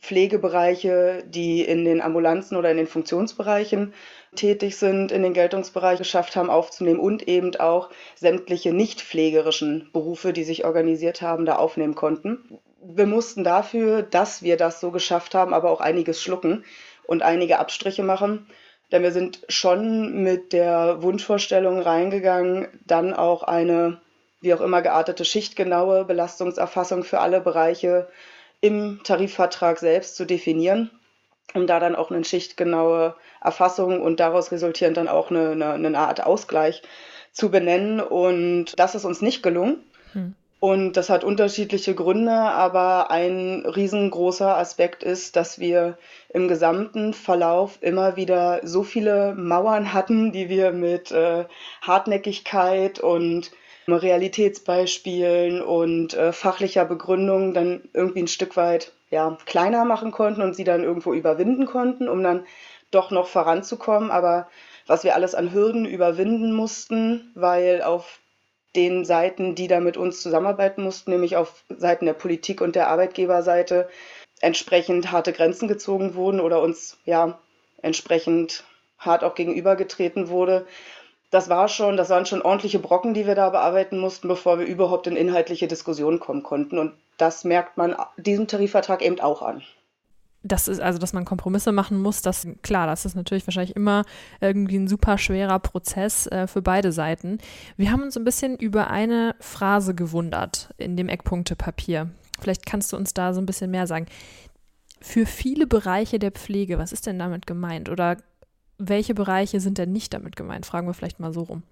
Pflegebereiche, 0.00 1.24
die 1.26 1.62
in 1.62 1.84
den 1.84 2.00
Ambulanzen 2.00 2.56
oder 2.56 2.70
in 2.70 2.76
den 2.76 2.86
Funktionsbereichen 2.86 3.94
tätig 4.34 4.76
sind, 4.76 5.10
in 5.10 5.22
den 5.22 5.32
Geltungsbereich 5.32 5.98
geschafft 5.98 6.36
haben 6.36 6.50
aufzunehmen 6.50 7.00
und 7.00 7.26
eben 7.26 7.56
auch 7.56 7.90
sämtliche 8.14 8.72
nicht 8.72 9.00
pflegerischen 9.00 9.90
Berufe, 9.92 10.32
die 10.32 10.44
sich 10.44 10.64
organisiert 10.64 11.22
haben, 11.22 11.46
da 11.46 11.56
aufnehmen 11.56 11.94
konnten. 11.94 12.58
Wir 12.82 13.06
mussten 13.06 13.42
dafür, 13.42 14.02
dass 14.02 14.42
wir 14.42 14.56
das 14.56 14.80
so 14.80 14.90
geschafft 14.90 15.34
haben, 15.34 15.54
aber 15.54 15.70
auch 15.70 15.80
einiges 15.80 16.22
schlucken 16.22 16.64
und 17.04 17.22
einige 17.22 17.58
Abstriche 17.58 18.02
machen. 18.02 18.46
Denn 18.92 19.02
wir 19.02 19.10
sind 19.10 19.40
schon 19.48 20.22
mit 20.22 20.52
der 20.52 21.02
Wunschvorstellung 21.02 21.80
reingegangen, 21.80 22.68
dann 22.86 23.14
auch 23.14 23.42
eine 23.42 24.00
wie 24.40 24.54
auch 24.54 24.60
immer 24.60 24.82
geartete 24.82 25.24
schichtgenaue 25.24 26.04
Belastungserfassung 26.04 27.02
für 27.02 27.20
alle 27.20 27.40
Bereiche 27.40 28.08
im 28.60 29.00
Tarifvertrag 29.04 29.78
selbst 29.78 30.16
zu 30.16 30.24
definieren, 30.24 30.90
um 31.54 31.66
da 31.66 31.80
dann 31.80 31.96
auch 31.96 32.10
eine 32.10 32.24
schichtgenaue 32.24 33.14
Erfassung 33.40 34.00
und 34.00 34.20
daraus 34.20 34.50
resultierend 34.52 34.96
dann 34.96 35.08
auch 35.08 35.30
eine, 35.30 35.50
eine, 35.50 35.72
eine 35.72 35.98
Art 35.98 36.24
Ausgleich 36.24 36.82
zu 37.32 37.50
benennen. 37.50 38.00
Und 38.00 38.78
das 38.78 38.94
ist 38.94 39.04
uns 39.04 39.22
nicht 39.22 39.42
gelungen. 39.42 39.84
Hm. 40.12 40.34
Und 40.58 40.94
das 40.94 41.10
hat 41.10 41.22
unterschiedliche 41.22 41.94
Gründe, 41.94 42.32
aber 42.32 43.10
ein 43.10 43.64
riesengroßer 43.66 44.56
Aspekt 44.56 45.02
ist, 45.02 45.36
dass 45.36 45.58
wir 45.58 45.98
im 46.30 46.48
gesamten 46.48 47.12
Verlauf 47.12 47.78
immer 47.82 48.16
wieder 48.16 48.60
so 48.64 48.82
viele 48.82 49.34
Mauern 49.34 49.92
hatten, 49.92 50.32
die 50.32 50.48
wir 50.48 50.72
mit 50.72 51.12
äh, 51.12 51.44
Hartnäckigkeit 51.82 53.00
und 53.00 53.52
Realitätsbeispielen 53.94 55.62
und 55.62 56.14
äh, 56.14 56.32
fachlicher 56.32 56.84
Begründung 56.84 57.54
dann 57.54 57.88
irgendwie 57.92 58.22
ein 58.22 58.28
Stück 58.28 58.56
weit 58.56 58.92
ja, 59.10 59.38
kleiner 59.46 59.84
machen 59.84 60.10
konnten 60.10 60.42
und 60.42 60.54
sie 60.54 60.64
dann 60.64 60.82
irgendwo 60.82 61.12
überwinden 61.12 61.66
konnten, 61.66 62.08
um 62.08 62.22
dann 62.22 62.44
doch 62.90 63.10
noch 63.10 63.28
voranzukommen. 63.28 64.10
Aber 64.10 64.48
was 64.86 65.04
wir 65.04 65.14
alles 65.14 65.34
an 65.34 65.52
Hürden 65.52 65.86
überwinden 65.86 66.52
mussten, 66.52 67.30
weil 67.34 67.82
auf 67.82 68.18
den 68.74 69.04
Seiten, 69.04 69.54
die 69.54 69.68
da 69.68 69.80
mit 69.80 69.96
uns 69.96 70.20
zusammenarbeiten 70.20 70.82
mussten, 70.82 71.10
nämlich 71.10 71.36
auf 71.36 71.64
Seiten 71.68 72.06
der 72.06 72.12
Politik 72.12 72.60
und 72.60 72.76
der 72.76 72.88
Arbeitgeberseite, 72.88 73.88
entsprechend 74.40 75.12
harte 75.12 75.32
Grenzen 75.32 75.66
gezogen 75.66 76.14
wurden 76.14 76.40
oder 76.40 76.60
uns 76.60 76.98
ja 77.04 77.38
entsprechend 77.80 78.64
hart 78.98 79.24
auch 79.24 79.34
gegenübergetreten 79.34 80.28
wurde, 80.28 80.66
das 81.30 81.48
war 81.48 81.68
schon, 81.68 81.96
das 81.96 82.10
waren 82.10 82.26
schon 82.26 82.42
ordentliche 82.42 82.78
Brocken, 82.78 83.14
die 83.14 83.26
wir 83.26 83.34
da 83.34 83.50
bearbeiten 83.50 83.98
mussten, 83.98 84.28
bevor 84.28 84.58
wir 84.58 84.66
überhaupt 84.66 85.06
in 85.06 85.16
inhaltliche 85.16 85.66
Diskussionen 85.66 86.20
kommen 86.20 86.42
konnten. 86.42 86.78
Und 86.78 86.92
das 87.18 87.44
merkt 87.44 87.76
man 87.76 87.96
diesem 88.16 88.46
Tarifvertrag 88.46 89.02
eben 89.02 89.20
auch 89.20 89.42
an. 89.42 89.62
Das 90.42 90.68
ist 90.68 90.80
also, 90.80 91.00
dass 91.00 91.12
man 91.12 91.24
Kompromisse 91.24 91.72
machen 91.72 92.00
muss, 92.00 92.22
das 92.22 92.46
klar, 92.62 92.86
das 92.86 93.04
ist 93.04 93.16
natürlich 93.16 93.44
wahrscheinlich 93.48 93.74
immer 93.74 94.04
irgendwie 94.40 94.76
ein 94.76 94.86
super 94.86 95.18
schwerer 95.18 95.58
Prozess 95.58 96.28
äh, 96.28 96.46
für 96.46 96.62
beide 96.62 96.92
Seiten. 96.92 97.38
Wir 97.76 97.90
haben 97.90 98.02
uns 98.02 98.16
ein 98.16 98.22
bisschen 98.22 98.56
über 98.56 98.88
eine 98.88 99.34
Phrase 99.40 99.94
gewundert 99.94 100.72
in 100.76 100.96
dem 100.96 101.08
Eckpunktepapier. 101.08 102.10
Vielleicht 102.38 102.64
kannst 102.64 102.92
du 102.92 102.96
uns 102.96 103.12
da 103.12 103.34
so 103.34 103.40
ein 103.40 103.46
bisschen 103.46 103.72
mehr 103.72 103.88
sagen. 103.88 104.06
Für 105.00 105.26
viele 105.26 105.66
Bereiche 105.66 106.20
der 106.20 106.30
Pflege, 106.30 106.78
was 106.78 106.92
ist 106.92 107.06
denn 107.06 107.18
damit 107.18 107.46
gemeint? 107.46 107.88
Oder 107.88 108.16
welche 108.78 109.14
Bereiche 109.14 109.60
sind 109.60 109.78
denn 109.78 109.92
nicht 109.92 110.14
damit 110.14 110.36
gemeint? 110.36 110.66
Fragen 110.66 110.86
wir 110.86 110.94
vielleicht 110.94 111.20
mal 111.20 111.32
so 111.32 111.42
rum. 111.42 111.62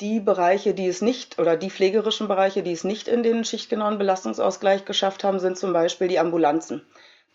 Die 0.00 0.18
Bereiche, 0.18 0.74
die 0.74 0.88
es 0.88 1.02
nicht, 1.02 1.38
oder 1.38 1.56
die 1.56 1.70
pflegerischen 1.70 2.26
Bereiche, 2.26 2.64
die 2.64 2.72
es 2.72 2.82
nicht 2.82 3.06
in 3.06 3.22
den 3.22 3.44
schichtgenauen 3.44 3.98
Belastungsausgleich 3.98 4.84
geschafft 4.84 5.22
haben, 5.22 5.38
sind 5.38 5.56
zum 5.56 5.72
Beispiel 5.72 6.08
die 6.08 6.18
Ambulanzen. 6.18 6.82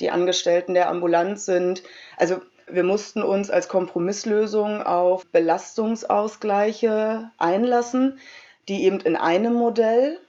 Die 0.02 0.12
Angestellten 0.12 0.74
der 0.74 0.90
Ambulanz 0.90 1.46
sind, 1.46 1.84
also 2.18 2.42
wir 2.68 2.84
mussten 2.84 3.24
uns 3.24 3.50
als 3.50 3.70
Kompromisslösung 3.70 4.84
auf 4.84 5.26
Belastungsausgleiche 5.28 7.32
einlassen, 7.38 8.20
die 8.68 8.84
eben 8.84 9.00
in 9.00 9.16
einem 9.16 9.54
Modell 9.54 10.20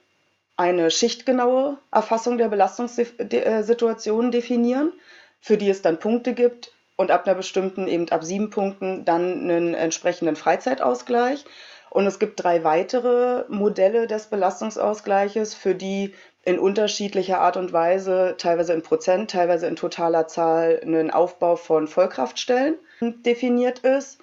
eine 0.55 0.89
schichtgenaue 0.91 1.77
Erfassung 1.91 2.37
der 2.37 2.49
Belastungssituation 2.49 4.31
definieren, 4.31 4.93
für 5.39 5.57
die 5.57 5.69
es 5.69 5.81
dann 5.81 5.99
Punkte 5.99 6.33
gibt, 6.33 6.73
und 7.01 7.11
ab 7.11 7.25
einer 7.25 7.35
bestimmten, 7.35 7.87
eben 7.87 8.07
ab 8.09 8.23
sieben 8.23 8.49
Punkten, 8.49 9.03
dann 9.05 9.41
einen 9.41 9.73
entsprechenden 9.73 10.35
Freizeitausgleich. 10.35 11.43
Und 11.89 12.07
es 12.07 12.19
gibt 12.19 12.41
drei 12.41 12.63
weitere 12.63 13.43
Modelle 13.49 14.07
des 14.07 14.27
Belastungsausgleiches, 14.27 15.53
für 15.53 15.75
die 15.75 16.13
in 16.43 16.57
unterschiedlicher 16.57 17.41
Art 17.41 17.57
und 17.57 17.73
Weise, 17.73 18.35
teilweise 18.37 18.73
in 18.73 18.81
Prozent, 18.81 19.29
teilweise 19.29 19.67
in 19.67 19.75
totaler 19.75 20.27
Zahl, 20.27 20.79
ein 20.83 21.11
Aufbau 21.11 21.55
von 21.55 21.87
Vollkraftstellen 21.87 22.75
definiert 23.01 23.79
ist. 23.79 24.19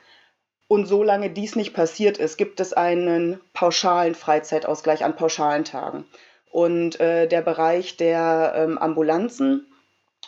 Und 0.66 0.86
solange 0.86 1.30
dies 1.30 1.56
nicht 1.56 1.74
passiert 1.74 2.18
ist, 2.18 2.36
gibt 2.36 2.60
es 2.60 2.72
einen 2.72 3.40
pauschalen 3.54 4.14
Freizeitausgleich 4.14 5.04
an 5.04 5.16
pauschalen 5.16 5.64
Tagen. 5.64 6.06
Und 6.50 6.98
äh, 7.00 7.26
der 7.26 7.42
Bereich 7.42 7.96
der 7.96 8.54
ähm, 8.56 8.78
Ambulanzen 8.78 9.67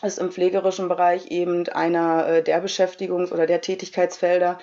ist 0.03 0.19
im 0.19 0.31
pflegerischen 0.31 0.89
Bereich 0.89 1.31
eben 1.31 1.69
einer 1.69 2.27
äh, 2.27 2.43
der 2.43 2.65
Beschäftigungs- 2.65 3.33
oder 3.33 3.47
der 3.47 3.61
Tätigkeitsfelder, 3.61 4.59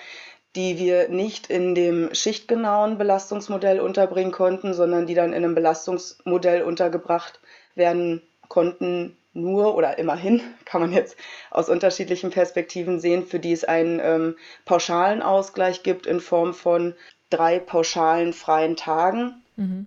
die 0.56 0.78
wir 0.78 1.08
nicht 1.08 1.50
in 1.50 1.74
dem 1.74 2.12
schichtgenauen 2.14 2.98
Belastungsmodell 2.98 3.80
unterbringen 3.80 4.32
konnten, 4.32 4.74
sondern 4.74 5.06
die 5.06 5.14
dann 5.14 5.32
in 5.32 5.44
einem 5.44 5.54
Belastungsmodell 5.54 6.62
untergebracht 6.62 7.40
werden 7.74 8.22
konnten, 8.48 9.16
nur 9.34 9.76
oder 9.76 9.98
immerhin, 9.98 10.40
kann 10.64 10.80
man 10.80 10.92
jetzt 10.92 11.16
aus 11.50 11.68
unterschiedlichen 11.68 12.30
Perspektiven 12.30 12.98
sehen, 13.00 13.26
für 13.26 13.38
die 13.38 13.52
es 13.52 13.64
einen 13.64 14.00
ähm, 14.02 14.36
pauschalen 14.64 15.22
Ausgleich 15.22 15.82
gibt 15.82 16.06
in 16.06 16.20
Form 16.20 16.54
von 16.54 16.94
drei 17.30 17.58
pauschalen 17.58 18.32
freien 18.32 18.76
Tagen, 18.76 19.42
mhm. 19.56 19.86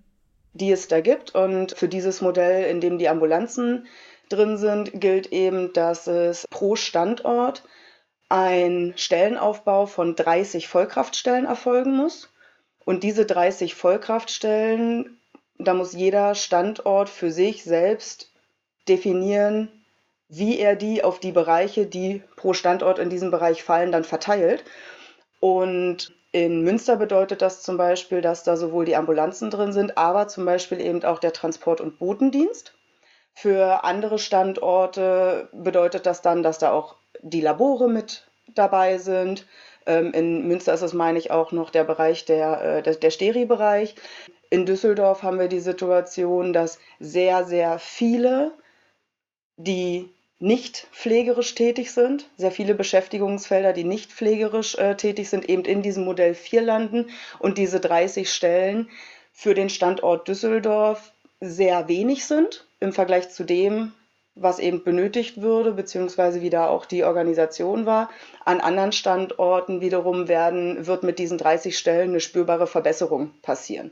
die 0.53 0.71
es 0.71 0.87
da 0.87 1.01
gibt. 1.01 1.33
Und 1.35 1.73
für 1.73 1.87
dieses 1.87 2.21
Modell, 2.21 2.69
in 2.69 2.81
dem 2.81 2.97
die 2.97 3.09
Ambulanzen 3.09 3.87
drin 4.31 4.57
sind, 4.57 4.99
gilt 4.99 5.31
eben, 5.31 5.73
dass 5.73 6.07
es 6.07 6.47
pro 6.49 6.75
Standort 6.75 7.63
ein 8.29 8.93
Stellenaufbau 8.95 9.85
von 9.85 10.15
30 10.15 10.67
Vollkraftstellen 10.67 11.45
erfolgen 11.45 11.95
muss. 11.95 12.29
Und 12.85 13.03
diese 13.03 13.25
30 13.25 13.75
Vollkraftstellen, 13.75 15.19
da 15.57 15.73
muss 15.73 15.93
jeder 15.93 16.33
Standort 16.35 17.09
für 17.09 17.31
sich 17.31 17.63
selbst 17.63 18.31
definieren, 18.87 19.69
wie 20.29 20.59
er 20.59 20.75
die 20.75 21.03
auf 21.03 21.19
die 21.19 21.33
Bereiche, 21.33 21.85
die 21.85 22.23
pro 22.37 22.53
Standort 22.53 22.99
in 22.99 23.09
diesem 23.09 23.31
Bereich 23.31 23.63
fallen, 23.63 23.91
dann 23.91 24.05
verteilt. 24.05 24.63
Und 25.41 26.13
in 26.31 26.63
Münster 26.63 26.95
bedeutet 26.95 27.41
das 27.41 27.61
zum 27.61 27.75
Beispiel, 27.75 28.21
dass 28.21 28.43
da 28.43 28.55
sowohl 28.55 28.85
die 28.85 28.95
Ambulanzen 28.95 29.49
drin 29.49 29.73
sind, 29.73 29.97
aber 29.97 30.29
zum 30.29 30.45
Beispiel 30.45 30.79
eben 30.79 31.03
auch 31.03 31.19
der 31.19 31.33
Transport- 31.33 31.81
und 31.81 31.99
Botendienst. 31.99 32.73
Für 33.33 33.83
andere 33.83 34.19
Standorte 34.19 35.49
bedeutet 35.51 36.05
das 36.05 36.21
dann, 36.21 36.43
dass 36.43 36.59
da 36.59 36.71
auch 36.71 36.95
die 37.21 37.41
Labore 37.41 37.89
mit 37.89 38.27
dabei 38.53 38.97
sind. 38.97 39.47
Ähm, 39.85 40.11
in 40.13 40.47
Münster 40.47 40.73
ist 40.73 40.81
es, 40.81 40.93
meine 40.93 41.17
ich, 41.17 41.31
auch 41.31 41.51
noch 41.51 41.69
der 41.69 41.83
Bereich 41.83 42.25
der, 42.25 42.61
äh, 42.61 42.83
der, 42.83 42.95
der 42.95 43.09
Steri-Bereich. 43.09 43.95
In 44.49 44.65
Düsseldorf 44.65 45.23
haben 45.23 45.39
wir 45.39 45.47
die 45.47 45.61
Situation, 45.61 46.53
dass 46.53 46.77
sehr, 46.99 47.45
sehr 47.45 47.79
viele, 47.79 48.51
die 49.57 50.09
nicht 50.39 50.87
pflegerisch 50.91 51.55
tätig 51.55 51.91
sind. 51.91 52.29
Sehr 52.35 52.51
viele 52.51 52.75
Beschäftigungsfelder, 52.75 53.73
die 53.73 53.83
nicht 53.83 54.11
pflegerisch 54.11 54.75
äh, 54.75 54.95
tätig 54.95 55.29
sind, 55.29 55.47
eben 55.47 55.63
in 55.65 55.81
diesem 55.81 56.03
Modell 56.03 56.33
4 56.33 56.61
landen 56.61 57.09
und 57.39 57.57
diese 57.57 57.79
30 57.79 58.31
Stellen 58.31 58.89
für 59.31 59.53
den 59.53 59.69
Standort 59.69 60.27
Düsseldorf 60.27 61.13
sehr 61.39 61.87
wenig 61.87 62.25
sind 62.25 62.67
im 62.81 62.91
Vergleich 62.91 63.29
zu 63.29 63.45
dem, 63.45 63.93
was 64.35 64.59
eben 64.59 64.83
benötigt 64.83 65.41
würde, 65.41 65.71
beziehungsweise 65.71 66.41
wie 66.41 66.49
da 66.49 66.67
auch 66.67 66.85
die 66.85 67.03
Organisation 67.03 67.85
war. 67.85 68.09
An 68.43 68.59
anderen 68.59 68.91
Standorten 68.91 69.81
wiederum 69.81 70.27
werden, 70.27 70.87
wird 70.87 71.03
mit 71.03 71.19
diesen 71.19 71.37
30 71.37 71.77
Stellen 71.77 72.09
eine 72.09 72.19
spürbare 72.19 72.67
Verbesserung 72.67 73.31
passieren. 73.41 73.91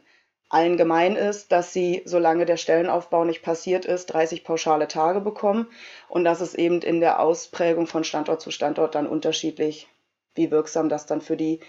Allen 0.52 0.78
gemein 0.78 1.16
ist, 1.16 1.52
dass 1.52 1.74
sie, 1.74 2.02
solange 2.06 2.46
der 2.46 2.58
Stellenaufbau 2.58 3.24
nicht 3.24 3.44
passiert 3.44 3.86
ist, 3.86 4.08
30 4.08 4.44
pauschale 4.44 4.88
Tage 4.88 5.22
bekommen 5.22 5.68
und 6.08 6.24
dass 6.24 6.42
es 6.42 6.56
eben 6.56 6.82
in 6.82 7.00
der 7.00 7.20
Ausprägung 7.20 7.86
von 7.86 8.04
Standort 8.04 8.42
zu 8.42 8.50
Standort 8.50 8.96
dann 8.96 9.06
unterschiedlich, 9.06 9.88
wie 10.34 10.50
wirksam 10.50 10.90
das 10.90 11.06
dann 11.06 11.22
für 11.22 11.38
die 11.38 11.60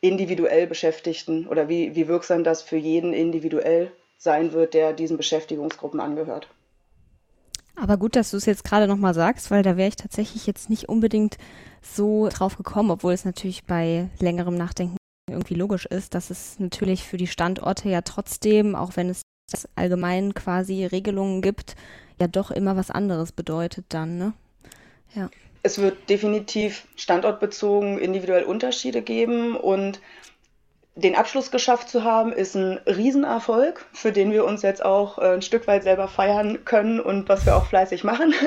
individuell 0.00 0.66
Beschäftigten 0.66 1.46
oder 1.48 1.68
wie, 1.68 1.94
wie 1.94 2.08
wirksam 2.08 2.42
das 2.42 2.62
für 2.62 2.76
jeden 2.76 3.12
individuell 3.12 3.92
sein 4.16 4.54
wird, 4.54 4.72
der 4.72 4.94
diesen 4.94 5.18
Beschäftigungsgruppen 5.18 6.00
angehört. 6.00 6.48
Aber 7.80 7.96
gut, 7.96 8.14
dass 8.14 8.30
du 8.30 8.36
es 8.36 8.46
jetzt 8.46 8.64
gerade 8.64 8.86
nochmal 8.86 9.14
sagst, 9.14 9.50
weil 9.50 9.62
da 9.62 9.76
wäre 9.76 9.88
ich 9.88 9.96
tatsächlich 9.96 10.46
jetzt 10.46 10.68
nicht 10.68 10.88
unbedingt 10.88 11.38
so 11.82 12.28
drauf 12.28 12.56
gekommen, 12.56 12.90
obwohl 12.90 13.14
es 13.14 13.24
natürlich 13.24 13.64
bei 13.64 14.08
längerem 14.18 14.54
Nachdenken 14.54 14.96
irgendwie 15.30 15.54
logisch 15.54 15.86
ist, 15.86 16.14
dass 16.14 16.30
es 16.30 16.58
natürlich 16.58 17.04
für 17.04 17.16
die 17.16 17.26
Standorte 17.26 17.88
ja 17.88 18.02
trotzdem, 18.02 18.74
auch 18.74 18.96
wenn 18.96 19.08
es 19.08 19.22
allgemein 19.76 20.34
quasi 20.34 20.84
Regelungen 20.84 21.40
gibt, 21.40 21.74
ja 22.20 22.28
doch 22.28 22.50
immer 22.50 22.76
was 22.76 22.90
anderes 22.90 23.32
bedeutet 23.32 23.86
dann, 23.88 24.18
ne? 24.18 24.32
Ja. 25.14 25.30
Es 25.62 25.78
wird 25.78 26.08
definitiv 26.08 26.86
standortbezogen 26.96 27.98
individuell 27.98 28.44
Unterschiede 28.44 29.02
geben 29.02 29.56
und 29.56 30.00
den 31.00 31.16
Abschluss 31.16 31.50
geschafft 31.50 31.88
zu 31.88 32.04
haben, 32.04 32.32
ist 32.32 32.54
ein 32.54 32.78
Riesenerfolg, 32.86 33.84
für 33.92 34.12
den 34.12 34.32
wir 34.32 34.44
uns 34.44 34.62
jetzt 34.62 34.84
auch 34.84 35.18
äh, 35.18 35.32
ein 35.34 35.42
Stück 35.42 35.66
weit 35.66 35.82
selber 35.82 36.08
feiern 36.08 36.64
können 36.64 37.00
und 37.00 37.28
was 37.28 37.46
wir 37.46 37.56
auch 37.56 37.66
fleißig 37.66 38.04
machen. 38.04 38.34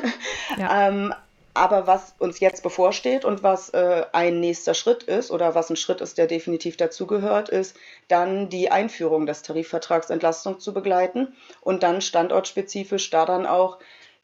Ja. 0.58 0.88
ähm, 0.88 1.14
aber 1.56 1.86
was 1.88 2.16
uns 2.20 2.40
jetzt 2.40 2.64
bevorsteht 2.64 3.26
und 3.26 3.44
was 3.44 3.70
äh, 3.70 4.06
ein 4.12 4.40
nächster 4.40 4.74
Schritt 4.74 5.04
ist 5.04 5.32
oder 5.32 5.54
was 5.56 5.70
ein 5.70 5.76
Schritt 5.76 6.02
ist, 6.02 6.18
der 6.18 6.28
definitiv 6.28 6.78
dazugehört, 6.78 7.50
ist 7.50 7.78
dann 8.08 8.50
die 8.50 8.72
Einführung 8.72 9.26
des 9.26 9.44
Tarifvertrags 9.44 10.10
Entlastung 10.10 10.60
zu 10.60 10.74
begleiten 10.74 11.36
und 11.62 11.84
dann 11.84 12.02
standortspezifisch 12.02 13.10
da 13.10 13.26
dann 13.26 13.46
auch 13.46 13.78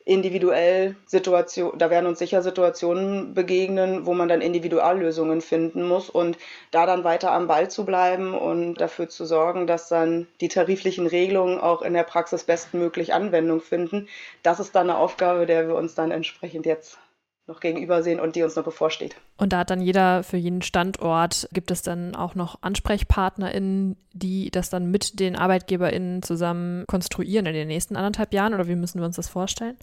individuell 0.09 0.95
Situationen, 1.05 1.77
da 1.77 1.89
werden 1.89 2.07
uns 2.07 2.19
sicher 2.19 2.41
Situationen 2.41 3.35
begegnen, 3.35 4.05
wo 4.07 4.13
man 4.13 4.27
dann 4.27 4.41
Individuallösungen 4.41 5.41
finden 5.41 5.87
muss 5.87 6.09
und 6.09 6.37
da 6.71 6.87
dann 6.87 7.03
weiter 7.03 7.31
am 7.31 7.47
Ball 7.47 7.69
zu 7.69 7.85
bleiben 7.85 8.33
und 8.33 8.75
dafür 8.75 9.07
zu 9.07 9.25
sorgen, 9.25 9.67
dass 9.67 9.87
dann 9.87 10.27
die 10.41 10.47
tariflichen 10.47 11.05
Regelungen 11.05 11.59
auch 11.59 11.83
in 11.83 11.93
der 11.93 12.03
Praxis 12.03 12.43
bestmöglich 12.43 13.13
Anwendung 13.13 13.61
finden. 13.61 14.07
Das 14.41 14.59
ist 14.59 14.75
dann 14.75 14.89
eine 14.89 14.97
Aufgabe, 14.97 15.45
der 15.45 15.67
wir 15.67 15.75
uns 15.75 15.93
dann 15.93 16.09
entsprechend 16.09 16.65
jetzt 16.65 16.97
noch 17.49 17.59
gegenübersehen 17.59 18.19
und 18.19 18.35
die 18.35 18.43
uns 18.43 18.55
noch 18.55 18.63
bevorsteht. 18.63 19.15
Und 19.37 19.51
da 19.51 19.59
hat 19.59 19.69
dann 19.69 19.81
jeder 19.81 20.23
für 20.23 20.37
jeden 20.37 20.61
Standort, 20.61 21.49
gibt 21.51 21.71
es 21.71 21.81
dann 21.81 22.15
auch 22.15 22.35
noch 22.35 22.59
AnsprechpartnerInnen, 22.61 23.97
die 24.13 24.51
das 24.51 24.69
dann 24.69 24.89
mit 24.89 25.19
den 25.19 25.35
ArbeitgeberInnen 25.35 26.23
zusammen 26.23 26.85
konstruieren 26.87 27.45
in 27.45 27.53
den 27.53 27.67
nächsten 27.67 27.97
anderthalb 27.97 28.33
Jahren 28.33 28.53
oder 28.53 28.67
wie 28.67 28.75
müssen 28.75 28.99
wir 28.99 29.05
uns 29.05 29.17
das 29.17 29.27
vorstellen? 29.27 29.77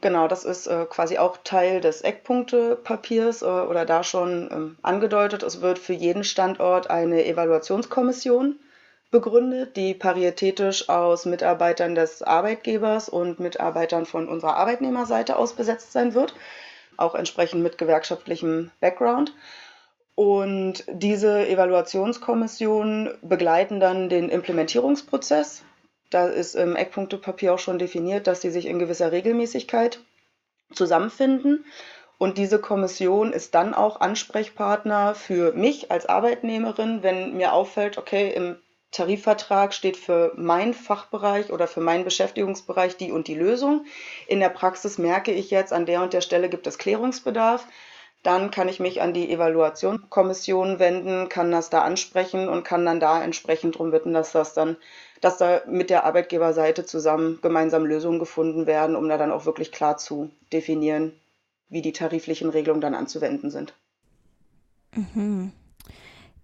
Genau, 0.00 0.28
das 0.28 0.44
ist 0.44 0.68
äh, 0.68 0.86
quasi 0.88 1.18
auch 1.18 1.38
Teil 1.42 1.80
des 1.80 2.02
Eckpunktepapiers 2.02 3.42
äh, 3.42 3.46
oder 3.46 3.84
da 3.84 4.04
schon 4.04 4.48
ähm, 4.52 4.78
angedeutet. 4.82 5.42
Es 5.42 5.60
wird 5.60 5.78
für 5.78 5.92
jeden 5.92 6.22
Standort 6.22 6.88
eine 6.88 7.26
Evaluationskommission 7.26 8.60
begründet, 9.10 9.76
die 9.76 9.94
paritätisch 9.94 10.88
aus 10.88 11.24
Mitarbeitern 11.24 11.96
des 11.96 12.22
Arbeitgebers 12.22 13.08
und 13.08 13.40
Mitarbeitern 13.40 14.06
von 14.06 14.28
unserer 14.28 14.56
Arbeitnehmerseite 14.56 15.36
aus 15.36 15.54
besetzt 15.54 15.92
sein 15.92 16.14
wird 16.14 16.34
auch 16.98 17.14
entsprechend 17.14 17.62
mit 17.62 17.78
gewerkschaftlichem 17.78 18.70
Background. 18.80 19.32
Und 20.14 20.84
diese 20.88 21.48
Evaluationskommissionen 21.48 23.16
begleiten 23.22 23.80
dann 23.80 24.08
den 24.08 24.28
Implementierungsprozess. 24.28 25.64
Da 26.10 26.26
ist 26.26 26.56
im 26.56 26.74
Eckpunktepapier 26.74 27.54
auch 27.54 27.58
schon 27.58 27.78
definiert, 27.78 28.26
dass 28.26 28.40
sie 28.40 28.50
sich 28.50 28.66
in 28.66 28.78
gewisser 28.78 29.12
Regelmäßigkeit 29.12 30.00
zusammenfinden. 30.72 31.64
Und 32.18 32.36
diese 32.36 32.58
Kommission 32.58 33.32
ist 33.32 33.54
dann 33.54 33.74
auch 33.74 34.00
Ansprechpartner 34.00 35.14
für 35.14 35.52
mich 35.52 35.92
als 35.92 36.06
Arbeitnehmerin, 36.06 37.04
wenn 37.04 37.36
mir 37.36 37.52
auffällt, 37.52 37.96
okay, 37.96 38.32
im 38.34 38.56
Tarifvertrag 38.90 39.74
steht 39.74 39.96
für 39.96 40.32
meinen 40.36 40.74
Fachbereich 40.74 41.52
oder 41.52 41.66
für 41.66 41.80
meinen 41.80 42.04
Beschäftigungsbereich 42.04 42.96
die 42.96 43.12
und 43.12 43.28
die 43.28 43.34
Lösung. 43.34 43.84
In 44.26 44.40
der 44.40 44.48
Praxis 44.48 44.98
merke 44.98 45.32
ich 45.32 45.50
jetzt, 45.50 45.72
an 45.72 45.86
der 45.86 46.02
und 46.02 46.12
der 46.12 46.22
Stelle 46.22 46.48
gibt 46.48 46.66
es 46.66 46.78
Klärungsbedarf. 46.78 47.66
Dann 48.22 48.50
kann 48.50 48.68
ich 48.68 48.80
mich 48.80 49.00
an 49.00 49.14
die 49.14 49.30
Evaluationskommission 49.30 50.78
wenden, 50.80 51.28
kann 51.28 51.52
das 51.52 51.70
da 51.70 51.82
ansprechen 51.82 52.48
und 52.48 52.64
kann 52.64 52.84
dann 52.84 52.98
da 52.98 53.22
entsprechend 53.22 53.76
darum 53.76 53.92
bitten, 53.92 54.12
dass 54.12 54.32
das 54.32 54.54
dann, 54.54 54.76
dass 55.20 55.38
da 55.38 55.62
mit 55.66 55.88
der 55.88 56.04
Arbeitgeberseite 56.04 56.84
zusammen 56.84 57.38
gemeinsam 57.42 57.86
Lösungen 57.86 58.18
gefunden 58.18 58.66
werden, 58.66 58.96
um 58.96 59.08
da 59.08 59.18
dann 59.18 59.30
auch 59.30 59.46
wirklich 59.46 59.70
klar 59.70 59.98
zu 59.98 60.30
definieren, 60.52 61.12
wie 61.68 61.82
die 61.82 61.92
tariflichen 61.92 62.50
Regelungen 62.50 62.80
dann 62.80 62.94
anzuwenden 62.94 63.50
sind. 63.50 63.74
Mhm. 64.94 65.52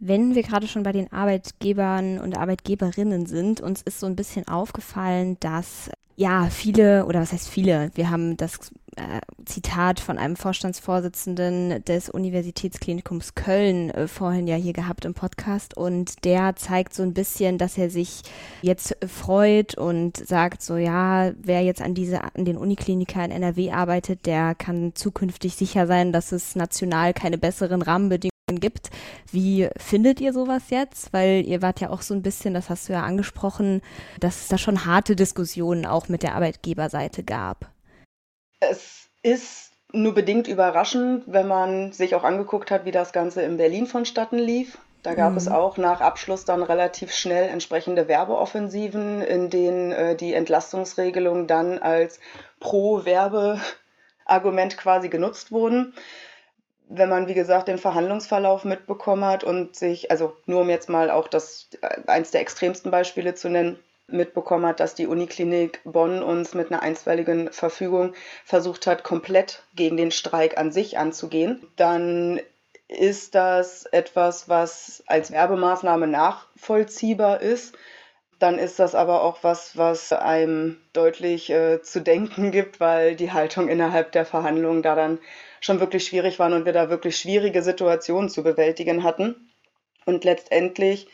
Wenn 0.07 0.35
wir 0.35 0.43
gerade 0.43 0.69
schon 0.69 0.83
bei 0.83 0.93
den 0.93 1.11
Arbeitgebern 1.11 2.19
und 2.21 2.37
Arbeitgeberinnen 2.37 3.25
sind, 3.25 3.63
uns 3.63 3.81
ist 3.81 4.01
so 4.01 4.07
ein 4.07 4.17
bisschen 4.17 4.47
aufgefallen, 4.47 5.39
dass 5.41 5.91
ja 6.15 6.51
viele, 6.51 7.07
oder 7.07 7.23
was 7.23 7.33
heißt 7.33 7.49
viele, 7.49 7.91
wir 7.95 8.11
haben 8.11 8.37
das 8.37 8.71
äh, 8.97 9.23
Zitat 9.47 10.01
von 10.01 10.19
einem 10.19 10.37
Vorstandsvorsitzenden 10.37 11.83
des 11.85 12.11
Universitätsklinikums 12.11 13.35
Köln 13.35 13.89
äh, 13.93 14.07
vorhin 14.07 14.47
ja 14.47 14.57
hier 14.57 14.75
gehabt 14.75 15.07
im 15.07 15.15
Podcast. 15.15 15.75
Und 15.75 16.23
der 16.27 16.55
zeigt 16.55 16.93
so 16.93 17.03
ein 17.03 17.15
bisschen, 17.15 17.57
dass 17.57 17.79
er 17.79 17.89
sich 17.89 18.21
jetzt 18.61 18.99
freut 19.07 19.79
und 19.79 20.19
sagt 20.19 20.61
so, 20.61 20.77
ja, 20.77 21.33
wer 21.39 21.63
jetzt 21.63 21.81
an 21.81 21.95
diese, 21.95 22.23
an 22.25 22.45
den 22.45 22.59
Unikliniker 22.59 23.25
in 23.25 23.31
NRW 23.31 23.73
arbeitet, 23.73 24.27
der 24.27 24.55
kann 24.55 24.93
zukünftig 24.95 25.57
sicher 25.57 25.87
sein, 25.87 26.13
dass 26.13 26.31
es 26.31 26.57
national 26.57 27.15
keine 27.15 27.39
besseren 27.39 27.81
Rahmenbedingungen 27.81 28.34
gibt. 28.53 28.91
Wie 29.31 29.69
findet 29.77 30.21
ihr 30.21 30.33
sowas 30.33 30.65
jetzt? 30.69 31.13
Weil 31.13 31.47
ihr 31.47 31.63
wart 31.63 31.81
ja 31.81 31.91
auch 31.91 32.03
so 32.03 32.15
ein 32.15 32.23
bisschen, 32.23 32.55
das 32.55 32.71
hast 32.71 32.89
du 32.89 32.93
ja 32.93 33.03
angesprochen, 33.03 33.83
dass 34.21 34.43
es 34.43 34.49
da 34.49 34.59
schon 34.59 34.85
harte 34.85 35.17
Diskussionen 35.17 35.87
auch 35.87 36.09
mit 36.09 36.23
der 36.23 36.35
Arbeitgeberseite 36.35 37.25
gab. 37.25 37.71
Es 38.61 39.09
ist 39.23 39.73
nur 39.93 40.13
bedingt 40.13 40.47
überraschend, 40.49 41.25
wenn 41.27 41.49
man 41.49 41.93
sich 41.93 42.15
auch 42.15 42.25
angeguckt 42.25 42.71
hat, 42.71 42.85
wie 42.85 42.91
das 42.91 43.13
Ganze 43.13 43.41
in 43.43 43.57
Berlin 43.57 43.87
vonstatten 43.87 44.39
lief. 44.39 44.77
Da 45.03 45.15
gab 45.15 45.33
mhm. 45.33 45.39
es 45.39 45.49
auch 45.49 45.77
nach 45.77 46.01
Abschluss 46.01 46.45
dann 46.45 46.63
relativ 46.63 47.13
schnell 47.13 47.49
entsprechende 47.49 48.09
Werbeoffensiven, 48.09 49.23
in 49.23 49.51
denen 49.51 49.93
äh, 49.93 50.17
die 50.17 50.35
Entlastungsregelungen 50.35 51.47
dann 51.47 51.79
als 51.79 52.21
Pro-Werbe-Argument 52.61 54.77
quasi 54.77 55.09
genutzt 55.09 55.53
wurden 55.53 55.95
wenn 56.97 57.09
man, 57.09 57.29
wie 57.29 57.35
gesagt, 57.35 57.69
den 57.69 57.79
Verhandlungsverlauf 57.79 58.65
mitbekommen 58.65 59.25
hat 59.25 59.45
und 59.45 59.77
sich, 59.77 60.11
also 60.11 60.37
nur 60.47 60.63
um 60.63 60.71
jetzt 60.71 60.89
mal 60.89 61.11
auch 61.11 61.29
das 61.29 61.69
eins 62.07 62.31
der 62.31 62.41
extremsten 62.41 62.91
Beispiele 62.91 63.35
zu 63.35 63.49
nennen, 63.49 63.79
mitbekommen 64.07 64.67
hat, 64.67 64.81
dass 64.81 64.95
die 64.95 65.07
Uniklinik 65.07 65.81
Bonn 65.85 66.23
uns 66.23 66.55
mit 66.55 66.71
einer 66.71 66.83
einstweiligen 66.83 67.51
Verfügung 67.53 68.13
versucht 68.45 68.87
hat, 68.87 69.03
komplett 69.03 69.63
gegen 69.75 69.97
den 69.97 70.11
Streik 70.11 70.59
an 70.59 70.73
sich 70.73 70.99
anzugehen, 70.99 71.67
dann 71.77 72.41
ist 72.87 73.35
das 73.35 73.87
etwas, 73.87 74.49
was 74.49 75.03
als 75.07 75.33
Werbemaßnahme 75.33 76.07
nachvollziehbar 76.07 77.41
ist. 77.41 77.77
Dann 78.39 78.59
ist 78.59 78.79
das 78.79 78.95
aber 78.95 79.23
auch 79.23 79.39
was, 79.43 79.77
was 79.77 80.13
einem 80.13 80.79
deutlich 80.93 81.49
äh, 81.51 81.81
zu 81.83 82.01
denken 82.01 82.51
gibt, 82.51 82.81
weil 82.81 83.17
die 83.17 83.33
Haltung 83.33 83.69
innerhalb 83.69 84.13
der 84.13 84.27
Verhandlungen 84.27 84.83
da 84.83 84.95
dann 84.95 85.19
schon 85.65 85.81
wirklich 85.81 86.05
schwierig 86.05 86.39
waren 86.39 86.53
und 86.53 86.67
wir 86.67 86.75
da 86.75 86.91
wirklich 86.91 87.17
schwierige 87.17 87.63
Situationen 87.63 88.29
zu 88.29 88.43
bewältigen 88.43 89.03
hatten. 89.03 89.51
Und 90.05 90.23
letztendlich 90.23 91.09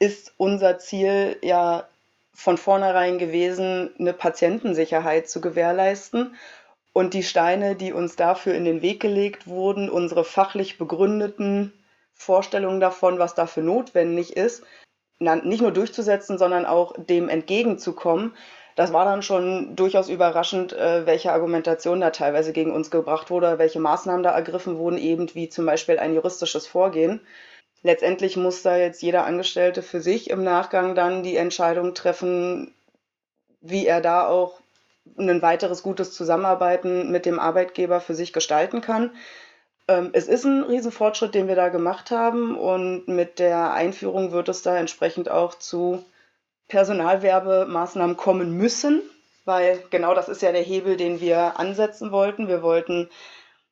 ist 0.00 0.34
unser 0.38 0.80
Ziel 0.80 1.36
ja 1.40 1.86
von 2.34 2.58
vornherein 2.58 3.18
gewesen, 3.18 3.90
eine 3.96 4.12
Patientensicherheit 4.12 5.28
zu 5.28 5.40
gewährleisten. 5.40 6.34
Und 6.92 7.14
die 7.14 7.22
Steine, 7.22 7.76
die 7.76 7.92
uns 7.92 8.16
dafür 8.16 8.54
in 8.54 8.64
den 8.64 8.82
Weg 8.82 8.98
gelegt 8.98 9.46
wurden, 9.46 9.88
unsere 9.88 10.24
fachlich 10.24 10.78
begründeten 10.78 11.72
Vorstellungen 12.12 12.80
davon, 12.80 13.20
was 13.20 13.36
dafür 13.36 13.62
notwendig 13.62 14.36
ist, 14.36 14.64
nicht 15.20 15.62
nur 15.62 15.70
durchzusetzen, 15.70 16.38
sondern 16.38 16.66
auch 16.66 16.92
dem 16.98 17.28
entgegenzukommen, 17.28 18.34
das 18.76 18.92
war 18.92 19.06
dann 19.06 19.22
schon 19.22 19.74
durchaus 19.74 20.08
überraschend, 20.08 20.72
äh, 20.74 21.06
welche 21.06 21.32
Argumentation 21.32 22.00
da 22.00 22.10
teilweise 22.10 22.52
gegen 22.52 22.72
uns 22.72 22.90
gebracht 22.90 23.30
wurde, 23.30 23.58
welche 23.58 23.80
Maßnahmen 23.80 24.22
da 24.22 24.30
ergriffen 24.32 24.78
wurden, 24.78 24.98
eben 24.98 25.34
wie 25.34 25.48
zum 25.48 25.66
Beispiel 25.66 25.98
ein 25.98 26.14
juristisches 26.14 26.66
Vorgehen. 26.66 27.20
Letztendlich 27.82 28.36
muss 28.36 28.62
da 28.62 28.76
jetzt 28.76 29.02
jeder 29.02 29.24
Angestellte 29.24 29.82
für 29.82 30.00
sich 30.00 30.28
im 30.30 30.44
Nachgang 30.44 30.94
dann 30.94 31.22
die 31.22 31.36
Entscheidung 31.36 31.94
treffen, 31.94 32.74
wie 33.62 33.86
er 33.86 34.02
da 34.02 34.28
auch 34.28 34.60
ein 35.16 35.40
weiteres 35.40 35.82
gutes 35.82 36.12
Zusammenarbeiten 36.12 37.10
mit 37.10 37.24
dem 37.26 37.38
Arbeitgeber 37.38 38.00
für 38.00 38.14
sich 38.14 38.32
gestalten 38.34 38.82
kann. 38.82 39.10
Ähm, 39.88 40.10
es 40.12 40.28
ist 40.28 40.44
ein 40.44 40.64
Riesenfortschritt, 40.64 41.34
den 41.34 41.48
wir 41.48 41.56
da 41.56 41.70
gemacht 41.70 42.10
haben 42.10 42.58
und 42.58 43.08
mit 43.08 43.38
der 43.38 43.72
Einführung 43.72 44.32
wird 44.32 44.50
es 44.50 44.60
da 44.62 44.76
entsprechend 44.76 45.30
auch 45.30 45.54
zu 45.54 46.04
Personalwerbemaßnahmen 46.68 48.16
kommen 48.16 48.52
müssen, 48.52 49.02
weil 49.44 49.82
genau 49.90 50.14
das 50.14 50.28
ist 50.28 50.42
ja 50.42 50.52
der 50.52 50.62
Hebel, 50.62 50.96
den 50.96 51.20
wir 51.20 51.58
ansetzen 51.58 52.10
wollten. 52.10 52.48
Wir 52.48 52.62
wollten, 52.62 53.08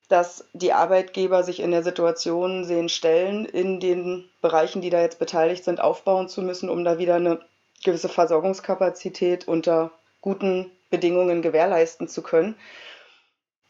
dass 0.09 0.48
die 0.52 0.72
Arbeitgeber 0.72 1.42
sich 1.42 1.61
in 1.61 1.70
der 1.70 1.83
Situation 1.83 2.64
sehen, 2.64 2.88
Stellen 2.88 3.44
in 3.44 3.80
den 3.80 4.30
Bereichen, 4.40 4.83
die 4.83 4.90
da 4.90 5.00
jetzt 5.00 5.18
beteiligt 5.18 5.64
sind, 5.64 5.80
aufbauen 5.80 6.28
zu 6.28 6.42
müssen, 6.42 6.68
um 6.68 6.85
da 6.85 6.98
wieder 6.98 7.16
eine 7.16 7.40
gewisse 7.83 8.09
Versorgungskapazität 8.09 9.48
unter 9.48 9.90
guten 10.20 10.70
Bedingungen 10.90 11.42
gewährleisten 11.42 12.09
zu 12.09 12.22
können. 12.22 12.54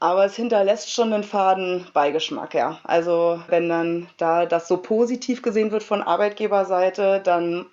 Aber 0.01 0.27
es 0.27 0.37
hinterlässt 0.37 0.93
schon 0.93 1.13
einen 1.13 1.25
faden 1.25 1.87
Beigeschmack, 1.95 2.53
ja. 2.53 2.79
Also 2.85 3.43
wenn 3.49 3.69
dann 3.69 4.11
da 4.19 4.45
das 4.45 4.69
so 4.69 4.77
positiv 4.77 5.41
gesehen 5.41 5.71
wird 5.71 5.83
von 5.83 6.03
Arbeitgeberseite, 6.03 7.21
dann 7.25 7.67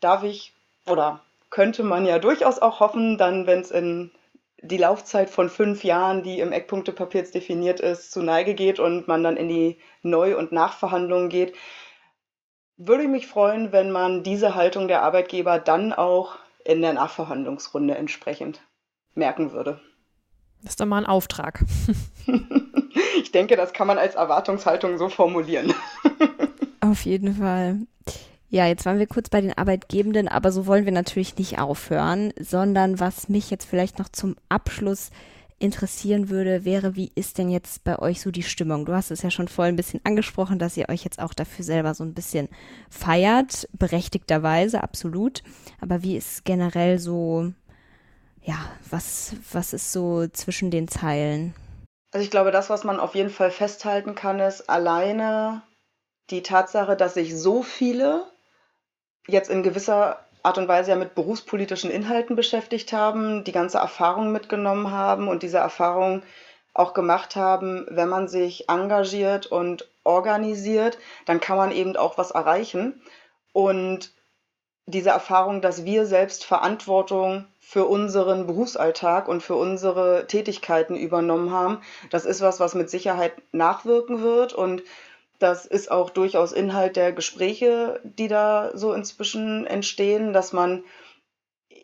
darf 0.00 0.22
ich 0.22 0.52
oder 0.88 1.20
könnte 1.50 1.82
man 1.82 2.06
ja 2.06 2.18
durchaus 2.18 2.58
auch 2.58 2.80
hoffen, 2.80 3.18
dann, 3.18 3.46
wenn 3.46 3.60
es 3.60 3.70
in 3.70 4.10
die 4.62 4.78
Laufzeit 4.78 5.30
von 5.30 5.48
fünf 5.48 5.84
Jahren, 5.84 6.22
die 6.22 6.40
im 6.40 6.52
Eckpunktepapier 6.52 7.22
definiert 7.24 7.80
ist, 7.80 8.10
zu 8.10 8.22
Neige 8.22 8.54
geht 8.54 8.80
und 8.80 9.06
man 9.06 9.22
dann 9.22 9.36
in 9.36 9.48
die 9.48 9.78
Neu- 10.02 10.36
und 10.36 10.52
Nachverhandlungen 10.52 11.28
geht, 11.28 11.54
würde 12.76 13.04
ich 13.04 13.08
mich 13.08 13.26
freuen, 13.26 13.72
wenn 13.72 13.90
man 13.90 14.22
diese 14.22 14.54
Haltung 14.54 14.88
der 14.88 15.02
Arbeitgeber 15.02 15.58
dann 15.58 15.92
auch 15.92 16.36
in 16.64 16.82
der 16.82 16.92
Nachverhandlungsrunde 16.92 17.94
entsprechend 17.94 18.60
merken 19.14 19.52
würde. 19.52 19.80
Das 20.62 20.72
ist 20.72 20.80
doch 20.80 20.86
mal 20.86 20.98
ein 20.98 21.06
Auftrag. 21.06 21.64
ich 23.20 23.30
denke, 23.32 23.56
das 23.56 23.72
kann 23.72 23.86
man 23.86 23.98
als 23.98 24.14
Erwartungshaltung 24.14 24.98
so 24.98 25.08
formulieren. 25.08 25.72
Auf 26.80 27.02
jeden 27.02 27.36
Fall. 27.36 27.86
Ja, 28.56 28.66
jetzt 28.66 28.86
waren 28.86 28.98
wir 28.98 29.06
kurz 29.06 29.28
bei 29.28 29.42
den 29.42 29.52
Arbeitgebenden, 29.52 30.28
aber 30.28 30.50
so 30.50 30.66
wollen 30.66 30.86
wir 30.86 30.92
natürlich 30.92 31.36
nicht 31.36 31.58
aufhören, 31.58 32.32
sondern 32.40 32.98
was 32.98 33.28
mich 33.28 33.50
jetzt 33.50 33.66
vielleicht 33.66 33.98
noch 33.98 34.08
zum 34.08 34.34
Abschluss 34.48 35.10
interessieren 35.58 36.30
würde, 36.30 36.64
wäre, 36.64 36.96
wie 36.96 37.12
ist 37.14 37.36
denn 37.36 37.50
jetzt 37.50 37.84
bei 37.84 37.98
euch 37.98 38.22
so 38.22 38.30
die 38.30 38.42
Stimmung? 38.42 38.86
Du 38.86 38.94
hast 38.94 39.10
es 39.10 39.20
ja 39.20 39.30
schon 39.30 39.48
vorhin 39.48 39.74
ein 39.74 39.76
bisschen 39.76 40.00
angesprochen, 40.04 40.58
dass 40.58 40.78
ihr 40.78 40.88
euch 40.88 41.04
jetzt 41.04 41.20
auch 41.20 41.34
dafür 41.34 41.66
selber 41.66 41.92
so 41.92 42.02
ein 42.02 42.14
bisschen 42.14 42.48
feiert, 42.88 43.68
berechtigterweise, 43.74 44.82
absolut. 44.82 45.42
Aber 45.82 46.02
wie 46.02 46.16
ist 46.16 46.46
generell 46.46 46.98
so, 46.98 47.52
ja, 48.40 48.56
was, 48.88 49.36
was 49.52 49.74
ist 49.74 49.92
so 49.92 50.28
zwischen 50.28 50.70
den 50.70 50.88
Zeilen? 50.88 51.54
Also 52.10 52.24
ich 52.24 52.30
glaube, 52.30 52.52
das, 52.52 52.70
was 52.70 52.84
man 52.84 53.00
auf 53.00 53.14
jeden 53.14 53.28
Fall 53.28 53.50
festhalten 53.50 54.14
kann, 54.14 54.40
ist 54.40 54.70
alleine 54.70 55.60
die 56.30 56.42
Tatsache, 56.42 56.96
dass 56.96 57.12
sich 57.12 57.36
so 57.36 57.62
viele 57.62 58.24
jetzt 59.26 59.50
in 59.50 59.62
gewisser 59.62 60.20
Art 60.42 60.58
und 60.58 60.68
Weise 60.68 60.90
ja 60.90 60.96
mit 60.96 61.14
berufspolitischen 61.14 61.90
Inhalten 61.90 62.36
beschäftigt 62.36 62.92
haben, 62.92 63.42
die 63.44 63.52
ganze 63.52 63.78
Erfahrung 63.78 64.30
mitgenommen 64.30 64.92
haben 64.92 65.28
und 65.28 65.42
diese 65.42 65.58
Erfahrung 65.58 66.22
auch 66.72 66.94
gemacht 66.94 67.36
haben, 67.36 67.86
wenn 67.90 68.08
man 68.08 68.28
sich 68.28 68.68
engagiert 68.68 69.46
und 69.46 69.88
organisiert, 70.04 70.98
dann 71.24 71.40
kann 71.40 71.56
man 71.56 71.72
eben 71.72 71.96
auch 71.96 72.18
was 72.18 72.30
erreichen. 72.30 73.02
Und 73.52 74.12
diese 74.86 75.10
Erfahrung, 75.10 75.62
dass 75.62 75.84
wir 75.84 76.06
selbst 76.06 76.44
Verantwortung 76.44 77.46
für 77.58 77.86
unseren 77.86 78.46
Berufsalltag 78.46 79.26
und 79.26 79.42
für 79.42 79.56
unsere 79.56 80.26
Tätigkeiten 80.28 80.94
übernommen 80.94 81.50
haben, 81.50 81.80
das 82.10 82.24
ist 82.24 82.40
was, 82.40 82.60
was 82.60 82.76
mit 82.76 82.88
Sicherheit 82.88 83.32
nachwirken 83.50 84.22
wird 84.22 84.52
und 84.52 84.82
das 85.38 85.66
ist 85.66 85.90
auch 85.90 86.10
durchaus 86.10 86.52
Inhalt 86.52 86.96
der 86.96 87.12
Gespräche, 87.12 88.00
die 88.02 88.28
da 88.28 88.70
so 88.74 88.92
inzwischen 88.92 89.66
entstehen, 89.66 90.32
dass 90.32 90.52
man 90.52 90.84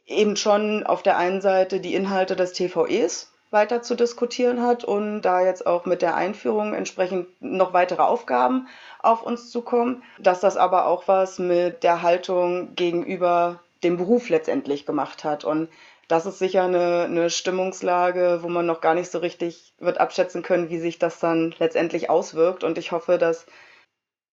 eben 0.07 0.37
schon 0.37 0.85
auf 0.85 1.03
der 1.03 1.17
einen 1.17 1.41
Seite 1.41 1.81
die 1.81 1.95
Inhalte 1.95 2.37
des 2.37 2.53
TVEs 2.53 3.33
weiter 3.51 3.83
zu 3.83 3.95
diskutieren 3.95 4.62
hat 4.62 4.83
und 4.83 5.23
da 5.23 5.43
jetzt 5.43 5.67
auch 5.67 5.85
mit 5.85 6.01
der 6.01 6.15
Einführung 6.15 6.73
entsprechend 6.73 7.29
noch 7.41 7.75
weitere 7.75 8.03
Aufgaben 8.03 8.67
auf 8.99 9.23
uns 9.23 9.51
zukommen, 9.51 10.03
dass 10.19 10.41
das 10.41 10.57
aber 10.57 10.87
auch 10.87 11.07
was 11.07 11.38
mit 11.38 11.83
der 11.83 12.03
Haltung 12.03 12.75
gegenüber 12.75 13.61
dem 13.85 13.99
Beruf 13.99 14.31
letztendlich 14.31 14.87
gemacht 14.87 15.25
hat. 15.25 15.45
Und 15.45 15.69
das 16.09 16.27
ist 16.27 16.38
sicher 16.38 16.65
eine, 16.65 17.05
eine 17.05 17.31
Stimmungslage, 17.31 18.41
wo 18.43 18.49
man 18.49 18.67
noch 18.67 18.81
gar 18.81 18.95
nicht 18.95 19.11
so 19.11 19.19
richtig 19.19 19.73
wird 19.79 19.99
abschätzen 19.99 20.43
können, 20.43 20.69
wie 20.69 20.79
sich 20.79 20.99
das 20.99 21.19
dann 21.21 21.55
letztendlich 21.59 22.11
auswirkt. 22.11 22.65
Und 22.65 22.79
ich 22.79 22.93
hoffe, 22.93 23.19
dass, 23.19 23.47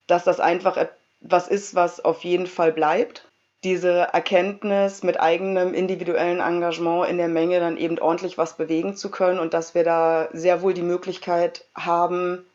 dass 0.07 0.23
das 0.23 0.39
einfach 0.39 0.77
etwas 0.77 1.47
ist, 1.47 1.75
was 1.75 2.03
auf 2.03 2.23
jeden 2.23 2.47
Fall 2.47 2.71
bleibt. 2.71 3.25
Diese 3.63 3.89
Erkenntnis 3.89 5.03
mit 5.03 5.19
eigenem 5.19 5.73
individuellen 5.73 6.39
Engagement 6.39 7.09
in 7.09 7.17
der 7.17 7.27
Menge 7.27 7.59
dann 7.59 7.77
eben 7.77 7.99
ordentlich 7.99 8.37
was 8.37 8.55
bewegen 8.55 8.95
zu 8.95 9.11
können 9.11 9.39
und 9.39 9.53
dass 9.53 9.75
wir 9.75 9.83
da 9.83 10.29
sehr 10.31 10.61
wohl 10.61 10.73
die 10.73 10.81
Möglichkeit 10.81 11.65
haben, 11.75 12.45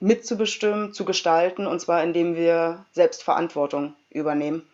mitzubestimmen, 0.00 0.92
zu 0.92 1.04
gestalten, 1.04 1.66
und 1.66 1.80
zwar 1.80 2.02
indem 2.02 2.36
wir 2.36 2.84
selbst 2.92 3.22
Verantwortung 3.22 3.94
übernehmen. 4.10 4.68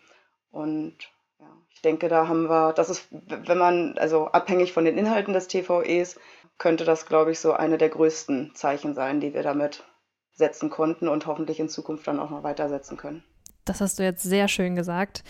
Und 0.51 0.95
ich 1.81 1.89
denke, 1.89 2.09
da 2.09 2.27
haben 2.27 2.47
wir, 2.47 2.73
das 2.73 2.91
ist, 2.91 3.07
wenn 3.09 3.57
man, 3.57 3.97
also 3.97 4.27
abhängig 4.27 4.71
von 4.71 4.85
den 4.85 4.99
Inhalten 4.99 5.33
des 5.33 5.47
TVEs, 5.47 6.19
könnte 6.59 6.85
das, 6.85 7.07
glaube 7.07 7.31
ich, 7.31 7.39
so 7.39 7.53
eine 7.53 7.79
der 7.79 7.89
größten 7.89 8.51
Zeichen 8.53 8.93
sein, 8.93 9.19
die 9.19 9.33
wir 9.33 9.41
damit 9.41 9.83
setzen 10.31 10.69
konnten 10.69 11.07
und 11.07 11.25
hoffentlich 11.25 11.59
in 11.59 11.69
Zukunft 11.69 12.05
dann 12.05 12.19
auch 12.19 12.29
noch 12.29 12.43
weitersetzen 12.43 12.97
können. 12.97 13.23
Das 13.65 13.81
hast 13.81 13.97
du 13.97 14.03
jetzt 14.03 14.21
sehr 14.21 14.47
schön 14.47 14.75
gesagt. 14.75 15.23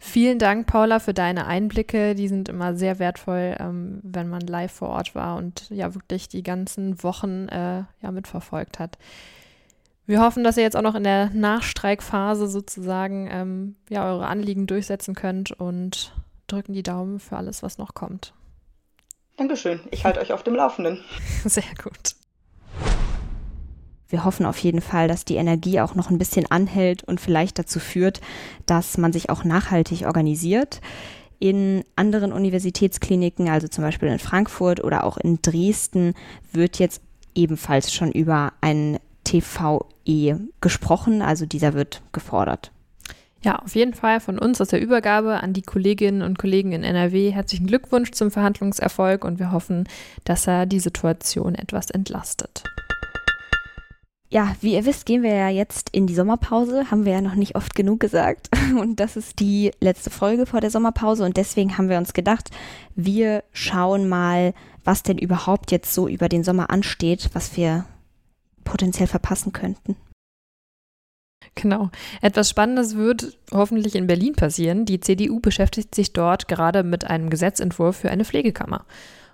Vielen 0.00 0.40
Dank, 0.40 0.66
Paula, 0.66 0.98
für 0.98 1.14
deine 1.14 1.46
Einblicke. 1.46 2.16
Die 2.16 2.26
sind 2.26 2.48
immer 2.48 2.74
sehr 2.74 2.98
wertvoll, 2.98 3.54
ähm, 3.60 4.00
wenn 4.02 4.28
man 4.28 4.40
live 4.40 4.72
vor 4.72 4.88
Ort 4.88 5.14
war 5.14 5.36
und 5.36 5.70
ja 5.70 5.94
wirklich 5.94 6.28
die 6.28 6.42
ganzen 6.42 7.04
Wochen 7.04 7.46
äh, 7.50 7.84
ja 8.02 8.10
mitverfolgt 8.10 8.80
hat. 8.80 8.98
Wir 10.06 10.20
hoffen, 10.20 10.44
dass 10.44 10.58
ihr 10.58 10.62
jetzt 10.62 10.76
auch 10.76 10.82
noch 10.82 10.94
in 10.94 11.04
der 11.04 11.30
Nachstreikphase 11.30 12.46
sozusagen 12.46 13.28
ähm, 13.30 13.76
ja, 13.88 14.06
eure 14.06 14.26
Anliegen 14.26 14.66
durchsetzen 14.66 15.14
könnt 15.14 15.52
und 15.52 16.12
drücken 16.46 16.74
die 16.74 16.82
Daumen 16.82 17.20
für 17.20 17.38
alles, 17.38 17.62
was 17.62 17.78
noch 17.78 17.94
kommt. 17.94 18.34
Dankeschön. 19.36 19.80
Ich 19.90 20.04
halte 20.04 20.20
euch 20.20 20.32
auf 20.32 20.42
dem 20.42 20.54
Laufenden. 20.54 21.02
Sehr 21.44 21.64
gut. 21.82 22.16
Wir 24.08 24.24
hoffen 24.24 24.44
auf 24.44 24.58
jeden 24.58 24.82
Fall, 24.82 25.08
dass 25.08 25.24
die 25.24 25.36
Energie 25.36 25.80
auch 25.80 25.94
noch 25.94 26.10
ein 26.10 26.18
bisschen 26.18 26.50
anhält 26.50 27.02
und 27.02 27.20
vielleicht 27.20 27.58
dazu 27.58 27.80
führt, 27.80 28.20
dass 28.66 28.98
man 28.98 29.12
sich 29.12 29.30
auch 29.30 29.42
nachhaltig 29.42 30.06
organisiert. 30.06 30.82
In 31.40 31.82
anderen 31.96 32.32
Universitätskliniken, 32.32 33.48
also 33.48 33.68
zum 33.68 33.82
Beispiel 33.82 34.08
in 34.08 34.18
Frankfurt 34.18 34.84
oder 34.84 35.04
auch 35.04 35.16
in 35.16 35.40
Dresden, 35.40 36.14
wird 36.52 36.78
jetzt 36.78 37.00
ebenfalls 37.34 37.92
schon 37.92 38.12
über 38.12 38.52
einen 38.60 38.98
TVE 40.04 40.48
gesprochen, 40.60 41.22
also 41.22 41.46
dieser 41.46 41.74
wird 41.74 42.02
gefordert. 42.12 42.72
Ja, 43.42 43.56
auf 43.56 43.74
jeden 43.74 43.92
Fall 43.92 44.20
von 44.20 44.38
uns 44.38 44.60
aus 44.62 44.68
der 44.68 44.80
Übergabe 44.80 45.42
an 45.42 45.52
die 45.52 45.62
Kolleginnen 45.62 46.22
und 46.22 46.38
Kollegen 46.38 46.72
in 46.72 46.82
NRW 46.82 47.30
herzlichen 47.30 47.66
Glückwunsch 47.66 48.12
zum 48.12 48.30
Verhandlungserfolg 48.30 49.22
und 49.22 49.38
wir 49.38 49.52
hoffen, 49.52 49.86
dass 50.24 50.46
er 50.46 50.64
die 50.64 50.80
Situation 50.80 51.54
etwas 51.54 51.90
entlastet. 51.90 52.64
Ja, 54.30 54.56
wie 54.62 54.74
ihr 54.74 54.86
wisst, 54.86 55.04
gehen 55.04 55.22
wir 55.22 55.34
ja 55.34 55.48
jetzt 55.50 55.90
in 55.90 56.06
die 56.06 56.14
Sommerpause, 56.14 56.90
haben 56.90 57.04
wir 57.04 57.12
ja 57.12 57.20
noch 57.20 57.34
nicht 57.34 57.54
oft 57.54 57.74
genug 57.76 58.00
gesagt. 58.00 58.48
Und 58.80 58.98
das 58.98 59.16
ist 59.16 59.38
die 59.38 59.70
letzte 59.78 60.10
Folge 60.10 60.46
vor 60.46 60.60
der 60.60 60.70
Sommerpause 60.70 61.24
und 61.24 61.36
deswegen 61.36 61.78
haben 61.78 61.88
wir 61.88 61.98
uns 61.98 62.14
gedacht, 62.14 62.50
wir 62.96 63.44
schauen 63.52 64.08
mal, 64.08 64.52
was 64.82 65.04
denn 65.04 65.18
überhaupt 65.18 65.70
jetzt 65.70 65.94
so 65.94 66.08
über 66.08 66.28
den 66.28 66.42
Sommer 66.42 66.70
ansteht, 66.70 67.30
was 67.32 67.56
wir 67.56 67.84
potenziell 68.64 69.06
verpassen 69.06 69.52
könnten. 69.52 69.96
Genau. 71.54 71.90
Etwas 72.20 72.50
Spannendes 72.50 72.96
wird 72.96 73.38
hoffentlich 73.52 73.94
in 73.94 74.06
Berlin 74.06 74.34
passieren. 74.34 74.86
Die 74.86 75.00
CDU 75.00 75.40
beschäftigt 75.40 75.94
sich 75.94 76.12
dort 76.12 76.48
gerade 76.48 76.82
mit 76.82 77.04
einem 77.04 77.30
Gesetzentwurf 77.30 77.96
für 77.96 78.10
eine 78.10 78.24
Pflegekammer. 78.24 78.84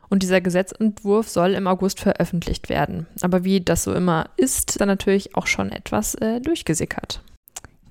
Und 0.08 0.24
dieser 0.24 0.40
Gesetzentwurf 0.40 1.28
soll 1.28 1.54
im 1.54 1.68
August 1.68 2.00
veröffentlicht 2.00 2.68
werden. 2.68 3.06
Aber 3.20 3.44
wie 3.44 3.60
das 3.60 3.84
so 3.84 3.94
immer 3.94 4.28
ist, 4.36 4.80
dann 4.80 4.88
natürlich 4.88 5.36
auch 5.36 5.46
schon 5.46 5.70
etwas 5.70 6.16
äh, 6.16 6.40
durchgesickert. 6.40 7.22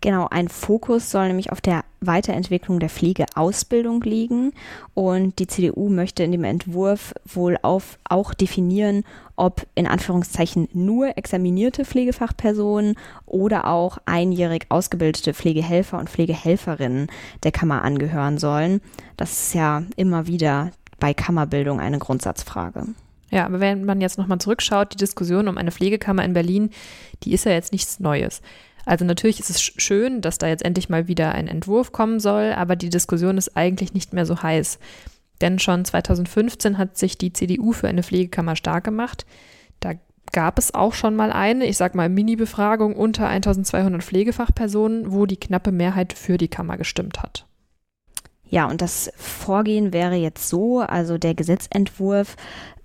Genau, 0.01 0.27
ein 0.29 0.47
Fokus 0.47 1.11
soll 1.11 1.27
nämlich 1.27 1.51
auf 1.51 1.59
der 1.59 1.83
Weiterentwicklung 1.99 2.79
der 2.79 2.89
Pflegeausbildung 2.89 4.01
liegen 4.03 4.53
und 4.93 5.39
die 5.39 5.47
CDU 5.47 5.89
möchte 5.89 6.23
in 6.23 6.31
dem 6.31 6.45
Entwurf 6.45 7.13
wohl 7.25 7.57
auf, 7.61 7.97
auch 8.05 8.33
definieren, 8.33 9.03
ob 9.35 9.67
in 9.75 9.87
Anführungszeichen 9.87 10.69
nur 10.73 11.17
examinierte 11.17 11.83
Pflegefachpersonen 11.83 12.95
oder 13.25 13.67
auch 13.67 13.97
einjährig 14.05 14.67
ausgebildete 14.69 15.33
Pflegehelfer 15.33 15.99
und 15.99 16.09
Pflegehelferinnen 16.09 17.07
der 17.43 17.51
Kammer 17.51 17.83
angehören 17.83 18.37
sollen. 18.37 18.79
Das 19.17 19.31
ist 19.33 19.53
ja 19.53 19.83
immer 19.97 20.27
wieder 20.27 20.71
bei 20.99 21.13
Kammerbildung 21.13 21.81
eine 21.81 21.99
Grundsatzfrage. 21.99 22.87
Ja, 23.31 23.45
aber 23.45 23.59
wenn 23.59 23.85
man 23.85 24.01
jetzt 24.01 24.17
nochmal 24.17 24.39
zurückschaut, 24.39 24.93
die 24.93 24.97
Diskussion 24.97 25.47
um 25.49 25.57
eine 25.57 25.71
Pflegekammer 25.71 26.23
in 26.23 26.33
Berlin, 26.33 26.71
die 27.23 27.33
ist 27.33 27.45
ja 27.45 27.51
jetzt 27.51 27.73
nichts 27.73 27.99
Neues. 27.99 28.41
Also 28.85 29.05
natürlich 29.05 29.39
ist 29.39 29.49
es 29.49 29.61
schön, 29.61 30.21
dass 30.21 30.37
da 30.37 30.47
jetzt 30.47 30.65
endlich 30.65 30.89
mal 30.89 31.07
wieder 31.07 31.33
ein 31.33 31.47
Entwurf 31.47 31.91
kommen 31.91 32.19
soll, 32.19 32.53
aber 32.53 32.75
die 32.75 32.89
Diskussion 32.89 33.37
ist 33.37 33.55
eigentlich 33.55 33.93
nicht 33.93 34.13
mehr 34.13 34.25
so 34.25 34.41
heiß. 34.41 34.79
Denn 35.41 35.59
schon 35.59 35.85
2015 35.85 36.77
hat 36.77 36.97
sich 36.97 37.17
die 37.17 37.33
CDU 37.33 37.71
für 37.71 37.87
eine 37.87 38.03
Pflegekammer 38.03 38.55
stark 38.55 38.83
gemacht. 38.83 39.25
Da 39.79 39.93
gab 40.31 40.59
es 40.59 40.73
auch 40.73 40.93
schon 40.93 41.15
mal 41.15 41.31
eine, 41.31 41.65
ich 41.65 41.77
sag 41.77 41.95
mal 41.95 42.09
Mini-Befragung 42.09 42.95
unter 42.95 43.27
1200 43.27 44.03
Pflegefachpersonen, 44.03 45.11
wo 45.11 45.25
die 45.25 45.37
knappe 45.37 45.71
Mehrheit 45.71 46.13
für 46.13 46.37
die 46.37 46.49
Kammer 46.49 46.77
gestimmt 46.77 47.21
hat. 47.21 47.45
Ja, 48.49 48.67
und 48.67 48.81
das 48.81 49.11
Vorgehen 49.15 49.93
wäre 49.93 50.15
jetzt 50.15 50.49
so, 50.49 50.79
also 50.79 51.17
der 51.19 51.35
Gesetzentwurf 51.35 52.35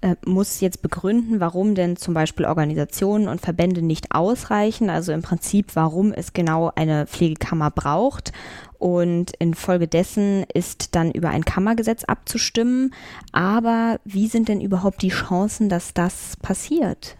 äh, 0.02 0.16
muss 0.26 0.60
jetzt 0.60 0.82
begründen, 0.82 1.40
warum 1.40 1.74
denn 1.74 1.96
zum 1.96 2.12
Beispiel 2.12 2.44
Organisationen 2.44 3.28
und 3.28 3.40
Verbände 3.40 3.80
nicht 3.80 4.14
ausreichen, 4.14 4.90
also 4.90 5.12
im 5.12 5.22
Prinzip, 5.22 5.74
warum 5.74 6.12
es 6.12 6.34
genau 6.34 6.70
eine 6.74 7.06
Pflegekammer 7.06 7.70
braucht. 7.70 8.32
Und 8.78 9.32
infolgedessen 9.38 10.44
ist 10.52 10.94
dann 10.94 11.10
über 11.10 11.30
ein 11.30 11.46
Kammergesetz 11.46 12.04
abzustimmen. 12.04 12.92
Aber 13.32 13.98
wie 14.04 14.28
sind 14.28 14.48
denn 14.50 14.60
überhaupt 14.60 15.00
die 15.00 15.08
Chancen, 15.08 15.70
dass 15.70 15.94
das 15.94 16.36
passiert? 16.42 17.16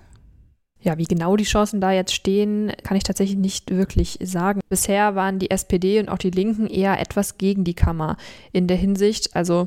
Ja, 0.85 0.99
wie 0.99 1.05
genau 1.05 1.35
die 1.37 1.45
Chancen 1.45 1.81
da 1.81 1.93
jetzt 1.93 2.15
stehen, 2.15 2.71
kann 2.83 2.99
ich 2.99 3.05
tatsächlich 3.05 3.39
nicht 3.39 3.71
wirklich 3.71 4.19
sagen. 4.23 4.61
Bisher 4.69 5.15
waren 5.15 5.39
die 5.39 5.51
SPD 5.51 5.99
und 5.99 6.11
auch 6.11 6.19
die 6.19 6.31
Linken 6.31 6.67
eher 6.67 7.01
etwas 7.01 7.39
gegen 7.39 7.65
die 7.65 7.73
Kammer 7.73 8.19
in 8.53 8.67
der 8.67 8.77
Hinsicht. 8.77 9.35
Also 9.35 9.67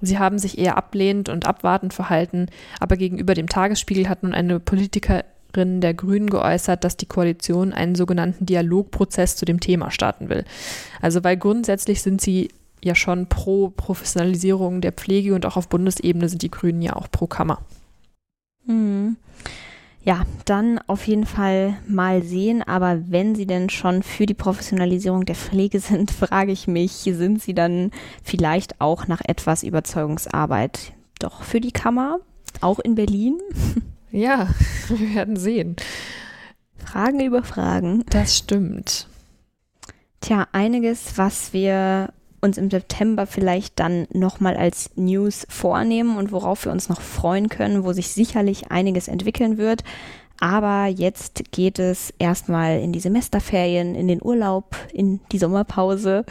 sie 0.00 0.20
haben 0.20 0.38
sich 0.38 0.58
eher 0.58 0.76
ablehnend 0.76 1.28
und 1.28 1.46
abwartend 1.46 1.92
verhalten, 1.92 2.46
aber 2.78 2.96
gegenüber 2.96 3.34
dem 3.34 3.48
Tagesspiegel 3.48 4.08
hat 4.08 4.22
nun 4.22 4.34
eine 4.34 4.60
Politikerin 4.60 5.80
der 5.80 5.94
Grünen 5.94 6.30
geäußert, 6.30 6.84
dass 6.84 6.96
die 6.96 7.06
Koalition 7.06 7.72
einen 7.72 7.96
sogenannten 7.96 8.46
Dialogprozess 8.46 9.34
zu 9.34 9.44
dem 9.44 9.58
Thema 9.58 9.90
starten 9.90 10.28
will. 10.28 10.44
Also 11.00 11.24
weil 11.24 11.38
grundsätzlich 11.38 12.02
sind 12.02 12.20
sie 12.20 12.50
ja 12.84 12.94
schon 12.94 13.26
pro 13.26 13.70
Professionalisierung 13.70 14.80
der 14.80 14.92
Pflege 14.92 15.34
und 15.34 15.44
auch 15.44 15.56
auf 15.56 15.68
Bundesebene 15.68 16.28
sind 16.28 16.42
die 16.42 16.52
Grünen 16.52 16.82
ja 16.82 16.94
auch 16.94 17.10
pro 17.10 17.26
Kammer. 17.26 17.62
Mhm. 18.64 19.16
Ja, 20.04 20.22
dann 20.46 20.80
auf 20.88 21.06
jeden 21.06 21.26
Fall 21.26 21.76
mal 21.86 22.22
sehen. 22.22 22.62
Aber 22.62 23.00
wenn 23.08 23.34
Sie 23.34 23.46
denn 23.46 23.70
schon 23.70 24.02
für 24.02 24.26
die 24.26 24.34
Professionalisierung 24.34 25.24
der 25.24 25.36
Pflege 25.36 25.78
sind, 25.78 26.10
frage 26.10 26.52
ich 26.52 26.66
mich, 26.66 26.92
sind 26.92 27.40
Sie 27.40 27.54
dann 27.54 27.92
vielleicht 28.22 28.80
auch 28.80 29.06
nach 29.06 29.20
etwas 29.24 29.62
Überzeugungsarbeit 29.62 30.92
doch 31.18 31.42
für 31.42 31.60
die 31.60 31.72
Kammer? 31.72 32.18
Auch 32.60 32.78
in 32.78 32.94
Berlin? 32.94 33.38
Ja, 34.14 34.50
wir 34.88 35.14
werden 35.14 35.36
sehen. 35.36 35.74
Fragen 36.76 37.20
über 37.20 37.42
Fragen. 37.42 38.04
Das 38.10 38.36
stimmt. 38.36 39.08
Tja, 40.20 40.46
einiges, 40.52 41.16
was 41.16 41.54
wir 41.54 42.12
uns 42.42 42.58
im 42.58 42.70
September 42.70 43.26
vielleicht 43.26 43.78
dann 43.78 44.06
nochmal 44.12 44.56
als 44.56 44.90
News 44.96 45.46
vornehmen 45.48 46.18
und 46.18 46.32
worauf 46.32 46.64
wir 46.64 46.72
uns 46.72 46.88
noch 46.88 47.00
freuen 47.00 47.48
können, 47.48 47.84
wo 47.84 47.92
sich 47.92 48.08
sicherlich 48.08 48.70
einiges 48.70 49.08
entwickeln 49.08 49.58
wird. 49.58 49.84
Aber 50.40 50.86
jetzt 50.86 51.52
geht 51.52 51.78
es 51.78 52.12
erstmal 52.18 52.80
in 52.80 52.92
die 52.92 52.98
Semesterferien, 53.00 53.94
in 53.94 54.08
den 54.08 54.20
Urlaub, 54.20 54.76
in 54.92 55.20
die 55.30 55.38
Sommerpause. 55.38 56.24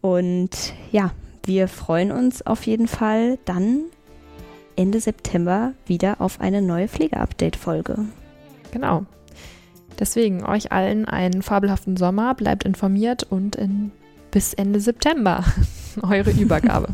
Und 0.00 0.72
ja, 0.90 1.12
wir 1.44 1.68
freuen 1.68 2.12
uns 2.12 2.46
auf 2.46 2.66
jeden 2.66 2.88
Fall 2.88 3.38
dann 3.44 3.82
Ende 4.74 5.00
September 5.00 5.74
wieder 5.84 6.20
auf 6.20 6.40
eine 6.40 6.62
neue 6.62 6.88
Pflege-Update-Folge. 6.88 8.06
Genau. 8.70 9.04
Deswegen 9.98 10.46
euch 10.46 10.72
allen 10.72 11.04
einen 11.04 11.42
fabelhaften 11.42 11.98
Sommer, 11.98 12.34
bleibt 12.34 12.64
informiert 12.64 13.24
und 13.24 13.56
in 13.56 13.92
bis 14.32 14.52
Ende 14.54 14.80
September 14.80 15.44
eure 16.02 16.32
Übergabe. 16.32 16.88